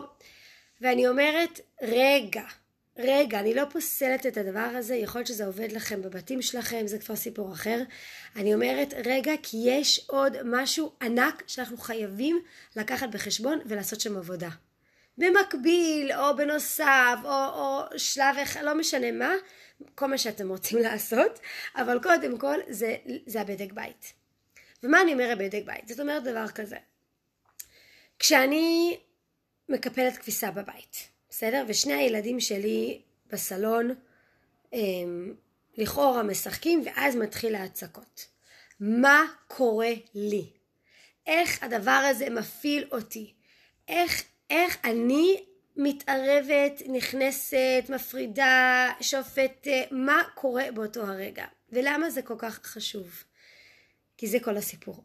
[0.82, 2.44] ואני אומרת, רגע,
[2.98, 7.00] רגע, אני לא פוסלת את הדבר הזה, יכול להיות שזה עובד לכם בבתים שלכם, זה
[7.00, 7.84] כבר סיפור אחר.
[8.36, 12.42] אני אומרת, רגע, כי יש עוד משהו ענק שאנחנו חייבים
[12.76, 14.50] לקחת בחשבון ולעשות שם עבודה.
[15.18, 19.34] במקביל, או בנוסף, או, או שלב אחד, לא משנה מה,
[19.96, 21.40] כל מה שאתם רוצים לעשות,
[21.76, 24.14] אבל קודם כל זה, זה הבדק בית.
[24.84, 25.88] ומה אני אומרת בדק בית?
[25.88, 26.78] זאת אומרת דבר כזה.
[28.20, 28.98] כשאני
[29.70, 31.64] מקפלת כביסה בבית, בסדר?
[31.68, 33.94] ושני הילדים שלי בסלון
[34.74, 35.36] הם,
[35.78, 38.28] לכאורה משחקים ואז מתחיל ההצקות.
[38.80, 40.50] מה קורה לי?
[41.28, 43.34] איך הדבר הזה מפעיל אותי?
[43.88, 45.44] איך, איך אני
[45.78, 51.46] מתערבת, נכנסת, מפרידה, שופט, מה קורה באותו הרגע?
[51.72, 53.24] ולמה זה כל כך חשוב?
[54.18, 55.04] כי זה כל הסיפור.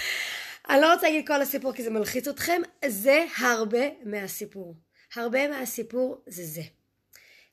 [0.70, 4.74] אני לא רוצה להגיד כל הסיפור כי זה מלחיץ אתכם, זה הרבה מהסיפור.
[5.18, 6.62] הרבה מהסיפור זה זה.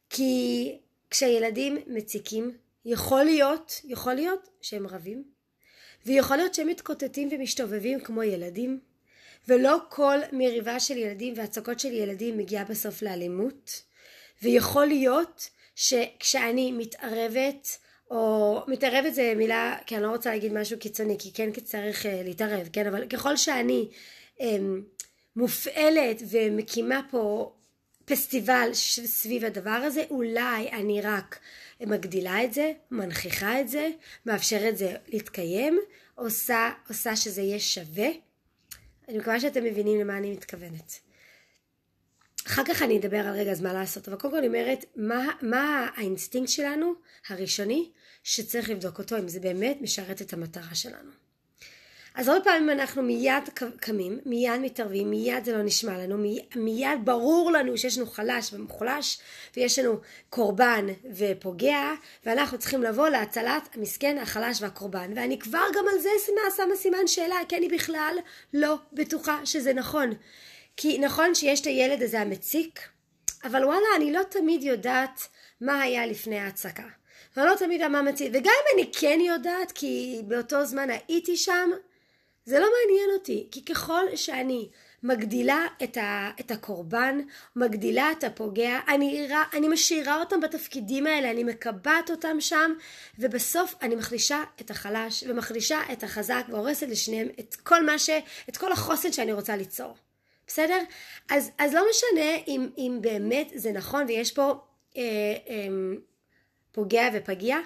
[0.10, 0.72] כי
[1.10, 2.52] כשילדים מציקים,
[2.86, 5.24] יכול להיות, יכול להיות שהם רבים,
[6.06, 8.80] ויכול להיות שהם מתקוטטים ומשתובבים כמו ילדים,
[9.48, 13.82] ולא כל מריבה של ילדים והצקות של ילדים מגיעה בסוף לאלימות,
[14.44, 17.78] ויכול להיות שכשאני מתערבת,
[18.12, 22.10] או מתערבת זה מילה, כי אני לא רוצה להגיד משהו קיצוני, כי כן צריך אה,
[22.24, 23.90] להתערב, כן, אבל ככל שאני
[24.38, 24.44] אמ,
[25.36, 27.54] מופעלת ומקימה פה
[28.06, 28.70] פסטיבל
[29.06, 31.40] סביב הדבר הזה, אולי אני רק
[31.82, 33.90] מגדילה את זה, מנכיחה את זה,
[34.26, 35.80] מאפשרת את זה להתקיים,
[36.16, 38.10] עושה, עושה שזה יהיה שווה.
[39.08, 41.00] אני מקווה שאתם מבינים למה אני מתכוונת.
[42.48, 45.32] אחר כך אני אדבר על רגע אז מה לעשות, אבל קודם כל אני אומרת מה,
[45.42, 46.94] מה האינסטינקט שלנו
[47.30, 47.92] הראשוני
[48.24, 51.25] שצריך לבדוק אותו אם זה באמת משרת את המטרה שלנו.
[52.16, 53.50] אז הרבה פעמים אנחנו מיד
[53.80, 56.18] קמים, מיד מתערבים, מיד זה לא נשמע לנו,
[56.56, 59.20] מיד ברור לנו שיש לנו חלש ומוחלש
[59.56, 60.00] ויש לנו
[60.30, 61.94] קורבן ופוגע
[62.26, 65.12] ואנחנו צריכים לבוא להצלת המסכן, החלש והקורבן.
[65.16, 66.10] ואני כבר גם על זה
[66.56, 68.16] שמה סימן שאלה כי אני בכלל
[68.54, 70.10] לא בטוחה שזה נכון.
[70.78, 72.80] כי נכון שיש את הילד הזה המציק
[73.44, 75.28] אבל וואלה אני לא תמיד יודעת
[75.62, 76.84] מה היה לפני ההצקה.
[77.38, 78.30] ואני לא תמיד מציק.
[78.34, 81.70] וגם אם אני כן יודעת כי באותו זמן הייתי שם
[82.46, 84.70] זה לא מעניין אותי, כי ככל שאני
[85.04, 87.20] מגדילה את, ה, את הקורבן,
[87.56, 92.74] מגדילה את הפוגע, אני, אני משאירה אותם בתפקידים האלה, אני מקבעת אותם שם,
[93.20, 98.10] ובסוף אני מחלישה את החלש, ומחלישה את החזק, והורסת לשניהם את כל מה ש...
[98.50, 99.96] את כל החוסן שאני רוצה ליצור.
[100.48, 100.80] בסדר?
[101.30, 104.54] אז, אז לא משנה אם, אם באמת זה נכון ויש פה
[104.98, 105.02] אה,
[105.50, 105.68] אה,
[106.72, 107.58] פוגע ופגיע,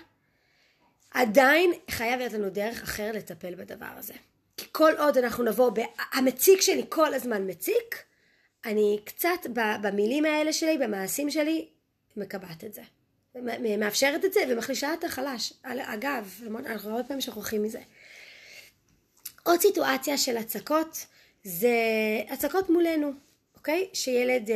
[1.12, 4.14] עדיין חייב להיות לנו דרך אחרת לטפל בדבר הזה.
[4.60, 5.72] כי כל עוד אנחנו נבוא,
[6.14, 8.04] המציק שלי כל הזמן מציק,
[8.66, 9.48] אני קצת
[9.82, 11.68] במילים האלה שלי, במעשים שלי,
[12.18, 12.82] מקבעת את זה.
[13.80, 15.54] מאפשרת את זה ומחלישה את החלש.
[15.64, 17.80] אגב, אנחנו הרבה פעמים שוכחים מזה.
[19.44, 21.06] עוד סיטואציה של הצקות
[21.44, 21.78] זה
[22.30, 23.12] הצקות מולנו,
[23.58, 23.90] אוקיי?
[23.94, 24.56] שילד אה,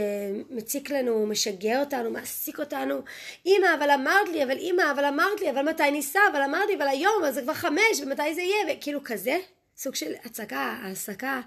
[0.49, 3.01] מציק לנו, משגע אותנו, מעסיק אותנו.
[3.45, 6.75] אמא, אבל אמרת לי, אבל אמא, אבל אמרת לי, אבל מתי ניסע, אבל אמרת לי,
[6.75, 9.39] אבל היום, אז זה כבר חמש, ומתי זה יהיה, וכאילו כזה.
[9.77, 11.41] סוג של הצגה, העסקה,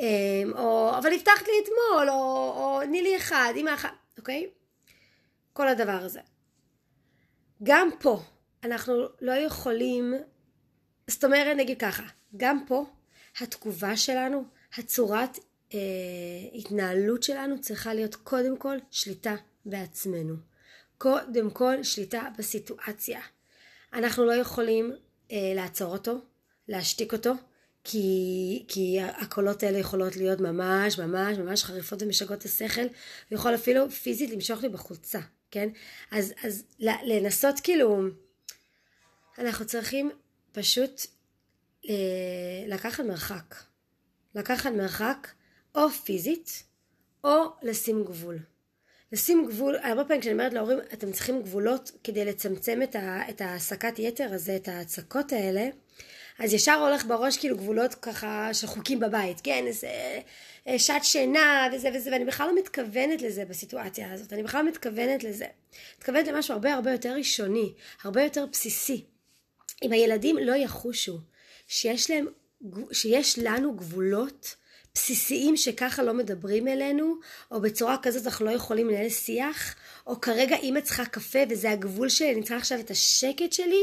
[0.00, 2.14] אמ, או אבל הבטחת לי אתמול, או,
[2.56, 4.50] או תני לי אחד, אמא אחת, אוקיי?
[5.52, 6.20] כל הדבר הזה.
[7.62, 8.22] גם פה
[8.64, 10.14] אנחנו לא יכולים,
[11.06, 12.02] זאת אומרת נגיד ככה,
[12.36, 12.84] גם פה
[13.40, 14.44] התגובה שלנו,
[14.78, 15.38] הצורת
[15.74, 15.78] אה,
[16.54, 19.34] התנהלות שלנו צריכה להיות קודם כל שליטה
[19.66, 20.34] בעצמנו.
[20.98, 23.20] קודם כל שליטה בסיטואציה.
[23.92, 24.92] אנחנו לא יכולים
[25.32, 26.18] אה, לעצור אותו,
[26.68, 27.32] להשתיק אותו,
[27.88, 32.86] כי, כי הקולות האלה יכולות להיות ממש ממש ממש חריפות ומשגעות את השכל,
[33.30, 35.20] ויכול אפילו פיזית למשוך לי בחולצה,
[35.50, 35.68] כן?
[36.10, 38.02] אז, אז לנסות כאילו,
[39.38, 40.10] אנחנו צריכים
[40.52, 41.00] פשוט
[41.88, 41.94] אה,
[42.66, 43.54] לקחת מרחק.
[44.34, 45.28] לקחת מרחק
[45.74, 46.62] או פיזית
[47.24, 48.38] או לשים גבול.
[49.12, 52.80] לשים גבול, הרבה פעמים כשאני אומרת להורים אתם צריכים גבולות כדי לצמצם
[53.30, 55.68] את ההעסקת יתר הזה, את ההצקות האלה
[56.38, 59.88] אז ישר הולך בראש כאילו גבולות ככה של חוקים בבית, כן, איזה
[60.68, 64.68] אה, שעת שינה וזה וזה, ואני בכלל לא מתכוונת לזה בסיטואציה הזאת, אני בכלל לא
[64.68, 65.46] מתכוונת לזה.
[65.98, 67.72] מתכוונת למשהו הרבה הרבה יותר ראשוני,
[68.02, 69.04] הרבה יותר בסיסי.
[69.82, 71.18] אם הילדים לא יחושו
[71.68, 72.26] שיש להם,
[72.92, 74.56] שיש לנו גבולות
[74.94, 77.14] בסיסיים שככה לא מדברים אלינו,
[77.50, 79.74] או בצורה כזאת אנחנו לא יכולים לנהל שיח,
[80.06, 83.82] או כרגע אימא צריכה קפה וזה הגבול שלי, אני צריכה עכשיו את השקט שלי,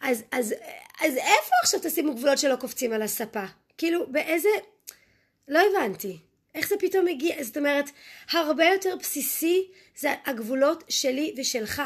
[0.00, 0.54] אז, אז,
[1.00, 3.44] אז איפה עכשיו תשימו גבולות שלא קופצים על הספה?
[3.78, 4.48] כאילו, באיזה...
[5.48, 6.18] לא הבנתי.
[6.54, 7.42] איך זה פתאום מגיע?
[7.42, 7.90] זאת אומרת,
[8.30, 11.82] הרבה יותר בסיסי זה הגבולות שלי ושלך.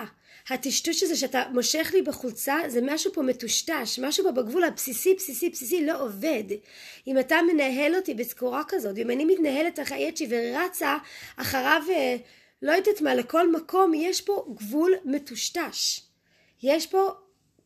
[0.50, 5.50] הטשטוש הזה שאתה מושך לי בחולצה זה משהו פה מטושטש, משהו פה בגבול הבסיסי בסיסי
[5.50, 6.44] בסיסי לא עובד.
[7.06, 10.96] אם אתה מנהל אותי בצורה כזאת, אם אני מתנהלת אחרי יצ'י ורצה
[11.36, 12.16] אחריו אה,
[12.62, 16.00] לא יודעת מה לכל מקום, יש פה גבול מטושטש.
[16.62, 17.10] יש פה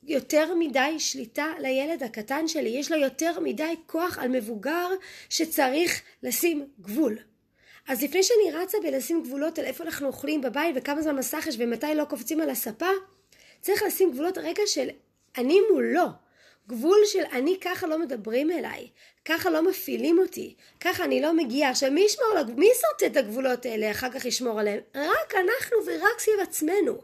[0.06, 4.88] יותר מדי שליטה לילד הקטן שלי, יש לו יותר מדי כוח על מבוגר
[5.28, 7.18] שצריך לשים גבול.
[7.88, 11.56] אז לפני שאני רצה בלשים גבולות על איפה אנחנו אוכלים בבית וכמה זמן מסך יש
[11.58, 12.90] ומתי לא קופצים על הספה,
[13.60, 14.88] צריך לשים גבולות רגע של
[15.38, 16.23] אני מולו.
[16.68, 18.88] גבול של אני ככה לא מדברים אליי,
[19.24, 21.70] ככה לא מפעילים אותי, ככה אני לא מגיעה.
[21.70, 24.80] עכשיו מי ישמור, מי יסרטט את הגבולות האלה, אחר כך ישמור עליהם?
[24.94, 26.98] רק אנחנו ורק סביב עצמנו.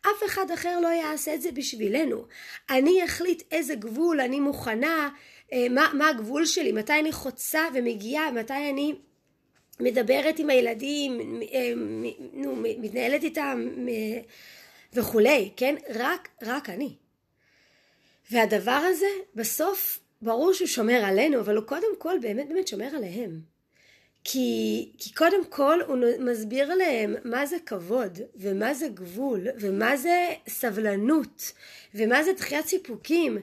[0.00, 2.24] אף אחד אחר לא יעשה את זה בשבילנו.
[2.70, 5.10] אני אחליט איזה גבול אני מוכנה,
[5.52, 8.94] אה, מה, מה הגבול שלי, מתי אני חוצה ומגיעה, מתי אני
[9.80, 11.72] מדברת עם הילדים, אה,
[12.32, 13.68] נו, מתנהלת איתם
[14.92, 15.74] וכולי, כן?
[15.94, 17.05] רק, רק אני.
[18.30, 23.40] והדבר הזה, בסוף, ברור שהוא שומר עלינו, אבל הוא קודם כל באמת באמת שומר עליהם.
[24.24, 30.26] כי, כי קודם כל הוא מסביר להם מה זה כבוד, ומה זה גבול, ומה זה
[30.48, 31.52] סבלנות,
[31.94, 33.38] ומה זה דחיית סיפוקים,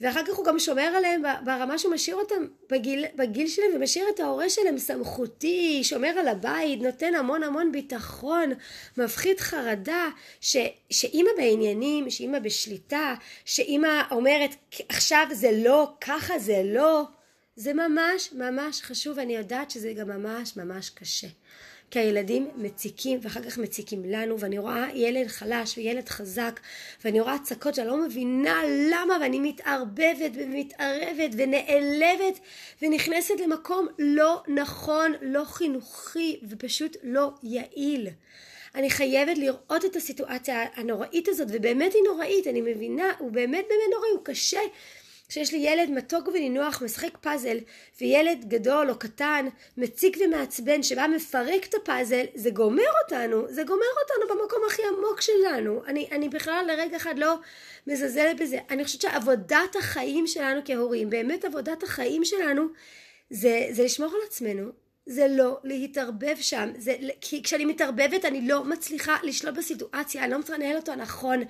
[0.00, 4.20] ואחר כך הוא גם שומר עליהם ברמה שהוא משאיר אותם בגיל, בגיל שלהם ומשאיר את
[4.20, 8.52] ההורה שלהם סמכותי, שומר על הבית, נותן המון המון ביטחון,
[8.96, 10.08] מפחית חרדה,
[10.40, 10.56] ש,
[10.90, 14.50] שאימא בעניינים, שאימא בשליטה, שאימא אומרת
[14.88, 17.04] עכשיו זה לא, ככה זה לא,
[17.56, 21.26] זה ממש ממש חשוב, אני יודעת שזה גם ממש ממש קשה.
[21.90, 26.60] כי הילדים מציקים ואחר כך מציקים לנו ואני רואה ילד חלש וילד חזק
[27.04, 32.40] ואני רואה הצקות שאני לא מבינה למה ואני מתערבבת ומתערבת ונעלבת
[32.82, 38.08] ונכנסת למקום לא נכון, לא חינוכי ופשוט לא יעיל.
[38.74, 43.90] אני חייבת לראות את הסיטואציה הנוראית הזאת ובאמת היא נוראית, אני מבינה, הוא באמת באמת
[43.94, 44.60] נוראי, הוא קשה
[45.28, 47.58] כשיש לי ילד מתוק ונינוח משחק פאזל
[48.00, 53.86] וילד גדול או קטן מציק ומעצבן שבא מפרק את הפאזל זה גומר אותנו זה גומר
[54.02, 55.82] אותנו במקום הכי עמוק שלנו.
[55.86, 57.34] אני, אני בכלל לרגע אחד לא
[57.86, 58.58] מזלזלת בזה.
[58.70, 62.66] אני חושבת שעבודת החיים שלנו כהורים באמת עבודת החיים שלנו
[63.30, 64.70] זה, זה לשמור על עצמנו
[65.08, 70.38] זה לא להתערבב שם, זה, כי כשאני מתערבבת אני לא מצליחה לשלוט בסיטואציה, אני לא
[70.38, 71.42] מצליחה לנהל אותו נכון,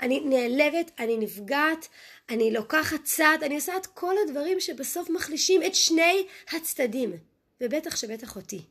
[0.00, 1.88] אני נעלבת, אני נפגעת,
[2.30, 7.12] אני לוקחת צעד, אני עושה את כל הדברים שבסוף מחלישים את שני הצדדים,
[7.60, 8.62] ובטח שבטח אותי.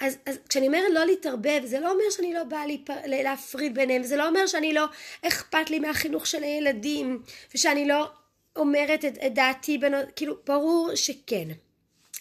[0.00, 2.90] אז, אז כשאני אומרת לא להתערבב, זה לא אומר שאני לא באה להפ...
[3.06, 4.84] להפריד ביניהם, זה לא אומר שאני לא
[5.22, 7.22] אכפת לי מהחינוך של הילדים,
[7.54, 8.10] ושאני לא
[8.56, 11.48] אומרת את, את דעתי, בנו, כאילו ברור שכן.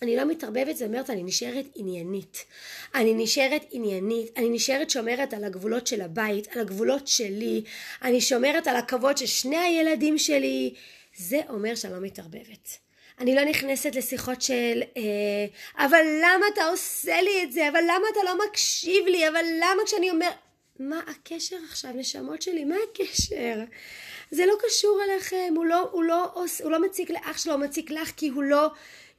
[0.01, 2.45] אני לא מתערבבת, זאת אומרת אני נשארת עניינית.
[2.95, 7.63] אני נשארת עניינית, אני נשארת שומרת על הגבולות של הבית, על הגבולות שלי,
[8.01, 10.73] אני שומרת על הכבוד של שני הילדים שלי.
[11.17, 12.77] זה אומר שאני לא מתערבבת.
[13.19, 17.69] אני לא נכנסת לשיחות של אה, אבל למה אתה עושה לי את זה?
[17.69, 19.27] אבל למה אתה לא מקשיב לי?
[19.27, 20.29] אבל למה כשאני אומר...
[20.79, 22.65] מה הקשר עכשיו, נשמות שלי?
[22.65, 23.59] מה הקשר?
[24.31, 26.31] זה לא קשור אליכם, הוא לא, הוא לא,
[26.63, 28.69] הוא לא מציק לאח שלו, הוא מציק לך כי הוא לא...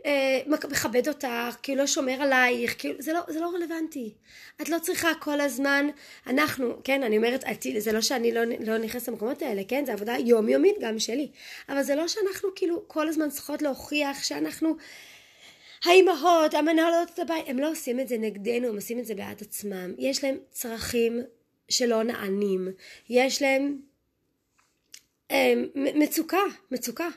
[0.06, 4.14] אה, מכבד אותך, כאילו לא שומר עלייך, כאילו, זה לא, זה לא רלוונטי.
[4.62, 5.86] את לא צריכה כל הזמן,
[6.26, 7.44] אנחנו, כן, אני אומרת,
[7.78, 11.28] זה לא שאני לא, לא נכנסת למקומות האלה, כן, זה עבודה יומיומית גם שלי,
[11.68, 14.76] אבל זה לא שאנחנו כאילו כל הזמן צריכות להוכיח שאנחנו
[15.84, 19.42] האימהות, המנהלות את הבית, הם לא עושים את זה נגדנו, הם עושים את זה בעד
[19.42, 19.94] עצמם.
[19.98, 21.22] יש להם צרכים
[21.68, 22.68] שלא נענים,
[23.08, 23.78] יש להם
[25.30, 27.08] אה, מצוקה, מצוקה.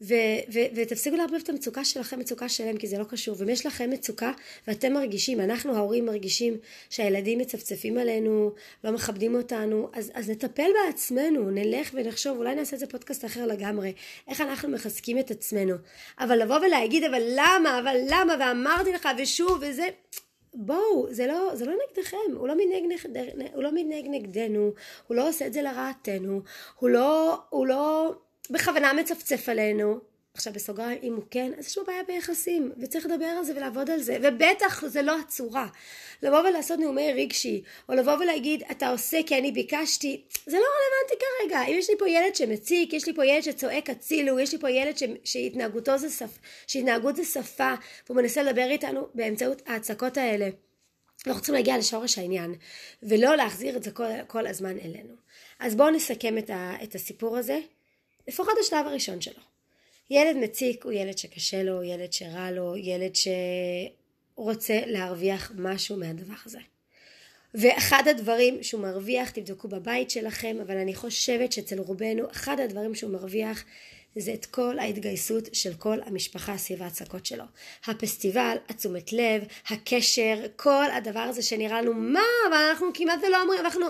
[0.00, 0.14] ו-
[0.54, 3.36] ו- ותפסיקו לערבב את המצוקה שלכם מצוקה שלהם כי זה לא קשור.
[3.38, 4.32] ואם יש לכם מצוקה
[4.68, 6.56] ואתם מרגישים אנחנו ההורים מרגישים
[6.90, 8.52] שהילדים מצפצפים עלינו
[8.84, 13.46] לא מכבדים אותנו אז, אז נטפל בעצמנו נלך ונחשוב אולי נעשה את זה פודקאסט אחר
[13.46, 13.92] לגמרי.
[14.28, 15.74] איך אנחנו מחזקים את עצמנו?
[16.20, 19.88] אבל לבוא ולהגיד אבל למה אבל למה ואמרתי לך ושוב וזה
[20.54, 23.14] בואו, זה לא, זה לא נגדכם, הוא לא מתנהג,
[23.54, 24.72] הוא לא מתנהג נגדנו,
[25.06, 26.40] הוא לא עושה את זה לרעתנו,
[26.78, 28.14] הוא לא, הוא לא
[28.50, 30.00] בכוונה מצפצף עלינו,
[30.36, 33.90] עכשיו בסוגריים, אם הוא כן, אז יש לו בעיה ביחסים, וצריך לדבר על זה ולעבוד
[33.90, 35.66] על זה, ובטח זה לא הצורה.
[36.22, 41.24] לבוא ולעשות נאומי רגשי, או לבוא ולהגיד, אתה עושה כי אני ביקשתי, זה לא רלוונטי
[41.24, 41.62] כרגע.
[41.62, 44.70] אם יש לי פה ילד שמציק, יש לי פה ילד שצועק הצילו, יש לי פה
[44.70, 45.02] ילד ש...
[45.24, 47.74] שהתנהגותו זה שפה, שהתנהגות זה שפה,
[48.06, 50.48] והוא מנסה לדבר איתנו באמצעות ההצקות האלה.
[51.26, 52.54] אנחנו צריכים להגיע לשורש העניין,
[53.02, 55.14] ולא להחזיר את זה כל, כל הזמן אלינו.
[55.58, 57.58] אז בואו נסכם את, ה, את הסיפור הזה,
[58.28, 59.42] לפחות השלב הראשון שלו.
[60.10, 63.12] ילד מציק הוא ילד שקשה לו, ילד שרע לו, ילד
[64.34, 66.58] שרוצה להרוויח משהו מהדבר הזה.
[67.54, 73.12] ואחד הדברים שהוא מרוויח, תבדקו בבית שלכם, אבל אני חושבת שאצל רובנו, אחד הדברים שהוא
[73.12, 73.64] מרוויח
[74.16, 77.44] זה את כל ההתגייסות של כל המשפחה סביב ההצקות שלו.
[77.86, 83.60] הפסטיבל, התשומת לב, הקשר, כל הדבר הזה שנראה לנו, מה, אבל אנחנו כמעט ולא אומרים,
[83.60, 83.86] אנחנו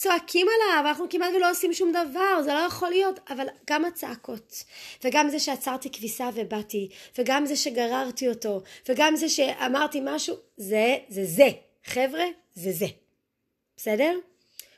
[0.00, 4.64] צועקים עליו, אנחנו כמעט ולא עושים שום דבר, זה לא יכול להיות, אבל גם הצעקות,
[5.04, 6.88] וגם זה שעצרתי כביסה ובאתי,
[7.18, 11.48] וגם זה שגררתי אותו, וגם זה שאמרתי משהו, זה, זה זה.
[11.84, 12.24] חבר'ה,
[12.54, 12.86] זה זה.
[13.76, 14.18] בסדר?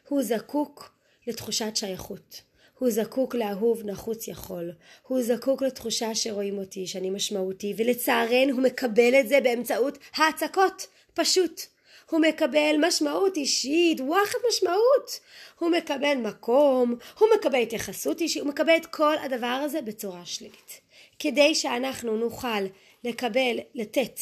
[0.09, 0.95] הוא זקוק
[1.27, 2.43] לתחושת שייכות.
[2.79, 4.73] הוא זקוק לאהוב נחוץ יכול.
[5.03, 10.87] הוא זקוק לתחושה שרואים אותי, שאני משמעותי, ולצערנו הוא מקבל את זה באמצעות ההצקות.
[11.15, 11.72] פשוט.
[12.13, 15.21] הוא מקבל משמעות אישית, וואחד משמעות.
[15.59, 20.81] הוא מקבל מקום, הוא מקבל התייחסות אישית, הוא מקבל את כל הדבר הזה בצורה שלילית.
[21.19, 22.63] כדי שאנחנו נוכל
[23.05, 24.21] לקבל, לתת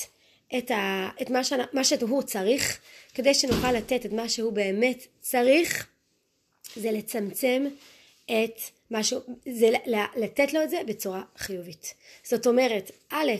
[0.58, 2.78] את, ה, את מה, ש, מה שהוא צריך,
[3.14, 5.86] כדי שנוכל לתת את מה שהוא באמת צריך,
[6.76, 7.66] זה לצמצם
[8.26, 8.60] את
[8.90, 9.20] משהו,
[9.52, 9.70] זה
[10.16, 11.94] לתת לו את זה בצורה חיובית.
[12.24, 13.32] זאת אומרת, א',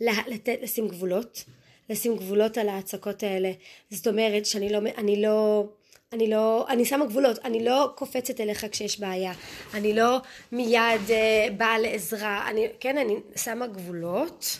[0.00, 1.44] לתת, לשים גבולות,
[1.90, 3.52] לשים גבולות על ההצקות האלה.
[3.90, 5.64] זאת אומרת שאני לא, אני לא,
[6.12, 9.32] אני לא, אני שמה גבולות, אני לא קופצת אליך כשיש בעיה,
[9.74, 10.18] אני לא
[10.52, 14.58] מיד uh, באה לעזרה, אני, כן, אני שמה גבולות.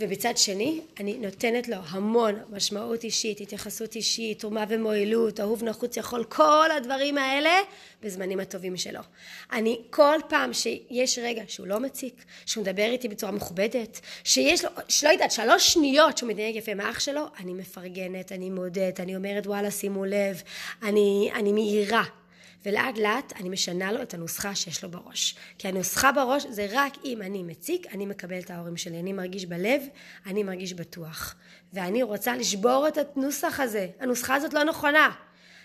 [0.00, 6.24] ובצד שני אני נותנת לו המון משמעות אישית, התייחסות אישית, תרומה ומועילות, אהוב נחוץ יכול,
[6.24, 7.50] כל הדברים האלה
[8.02, 9.00] בזמנים הטובים שלו.
[9.52, 14.70] אני כל פעם שיש רגע שהוא לא מציק, שהוא מדבר איתי בצורה מכובדת, שיש לו,
[14.88, 19.16] שלא יודעת, שלוש שניות שהוא מתנהג יפה עם האח שלו, אני מפרגנת, אני מודדת, אני
[19.16, 20.42] אומרת וואלה שימו לב,
[20.82, 22.19] אני, אני מהירה.
[22.64, 25.36] ולאט לאט אני משנה לו את הנוסחה שיש לו בראש.
[25.58, 29.00] כי הנוסחה בראש זה רק אם אני מציק, אני מקבל את ההורים שלי.
[29.00, 29.82] אני מרגיש בלב,
[30.26, 31.34] אני מרגיש בטוח.
[31.72, 33.88] ואני רוצה לשבור את הנוסח הזה.
[34.00, 35.10] הנוסחה הזאת לא נכונה.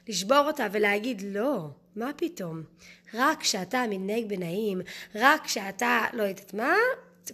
[0.07, 2.63] לשבור אותה ולהגיד לא, מה פתאום?
[3.13, 4.81] רק כשאתה מתנהג בנעים,
[5.15, 6.73] רק כשאתה לא יודעת מה,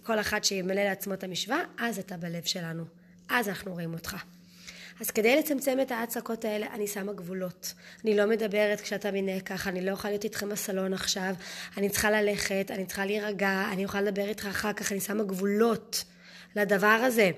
[0.02, 2.84] כל אחד שימלא לעצמו את המשוואה, אז אתה בלב שלנו.
[3.28, 4.16] אז אנחנו רואים אותך.
[5.02, 7.74] אז כדי לצמצם את ההצקות האלה, אני שמה גבולות.
[8.04, 11.34] אני לא מדברת כשאתה מנהל ככה, אני לא יכולה להיות איתכם בסלון עכשיו,
[11.76, 16.04] אני צריכה ללכת, אני צריכה להירגע, אני יכולה לדבר איתך אחר כך, אני שמה גבולות
[16.56, 17.30] לדבר הזה.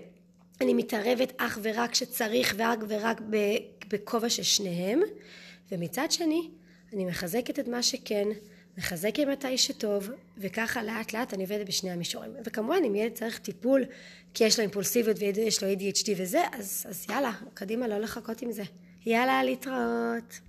[0.60, 3.20] אני מתערבת אך ורק כשצריך ורק ורק
[3.88, 5.00] בכובע של שניהם,
[5.72, 6.50] ומצד שני,
[6.92, 8.28] אני מחזקת את מה שכן,
[8.78, 12.30] מחזקת מתי שטוב, וככה לאט לאט אני עובדת בשני המישורים.
[12.44, 13.84] וכמובן אם ילד צריך טיפול
[14.34, 18.52] כי יש לו אימפולסיביות ויש לו ADHD וזה, אז, אז יאללה, קדימה לא לחכות עם
[18.52, 18.62] זה.
[19.06, 20.40] יאללה, להתראות.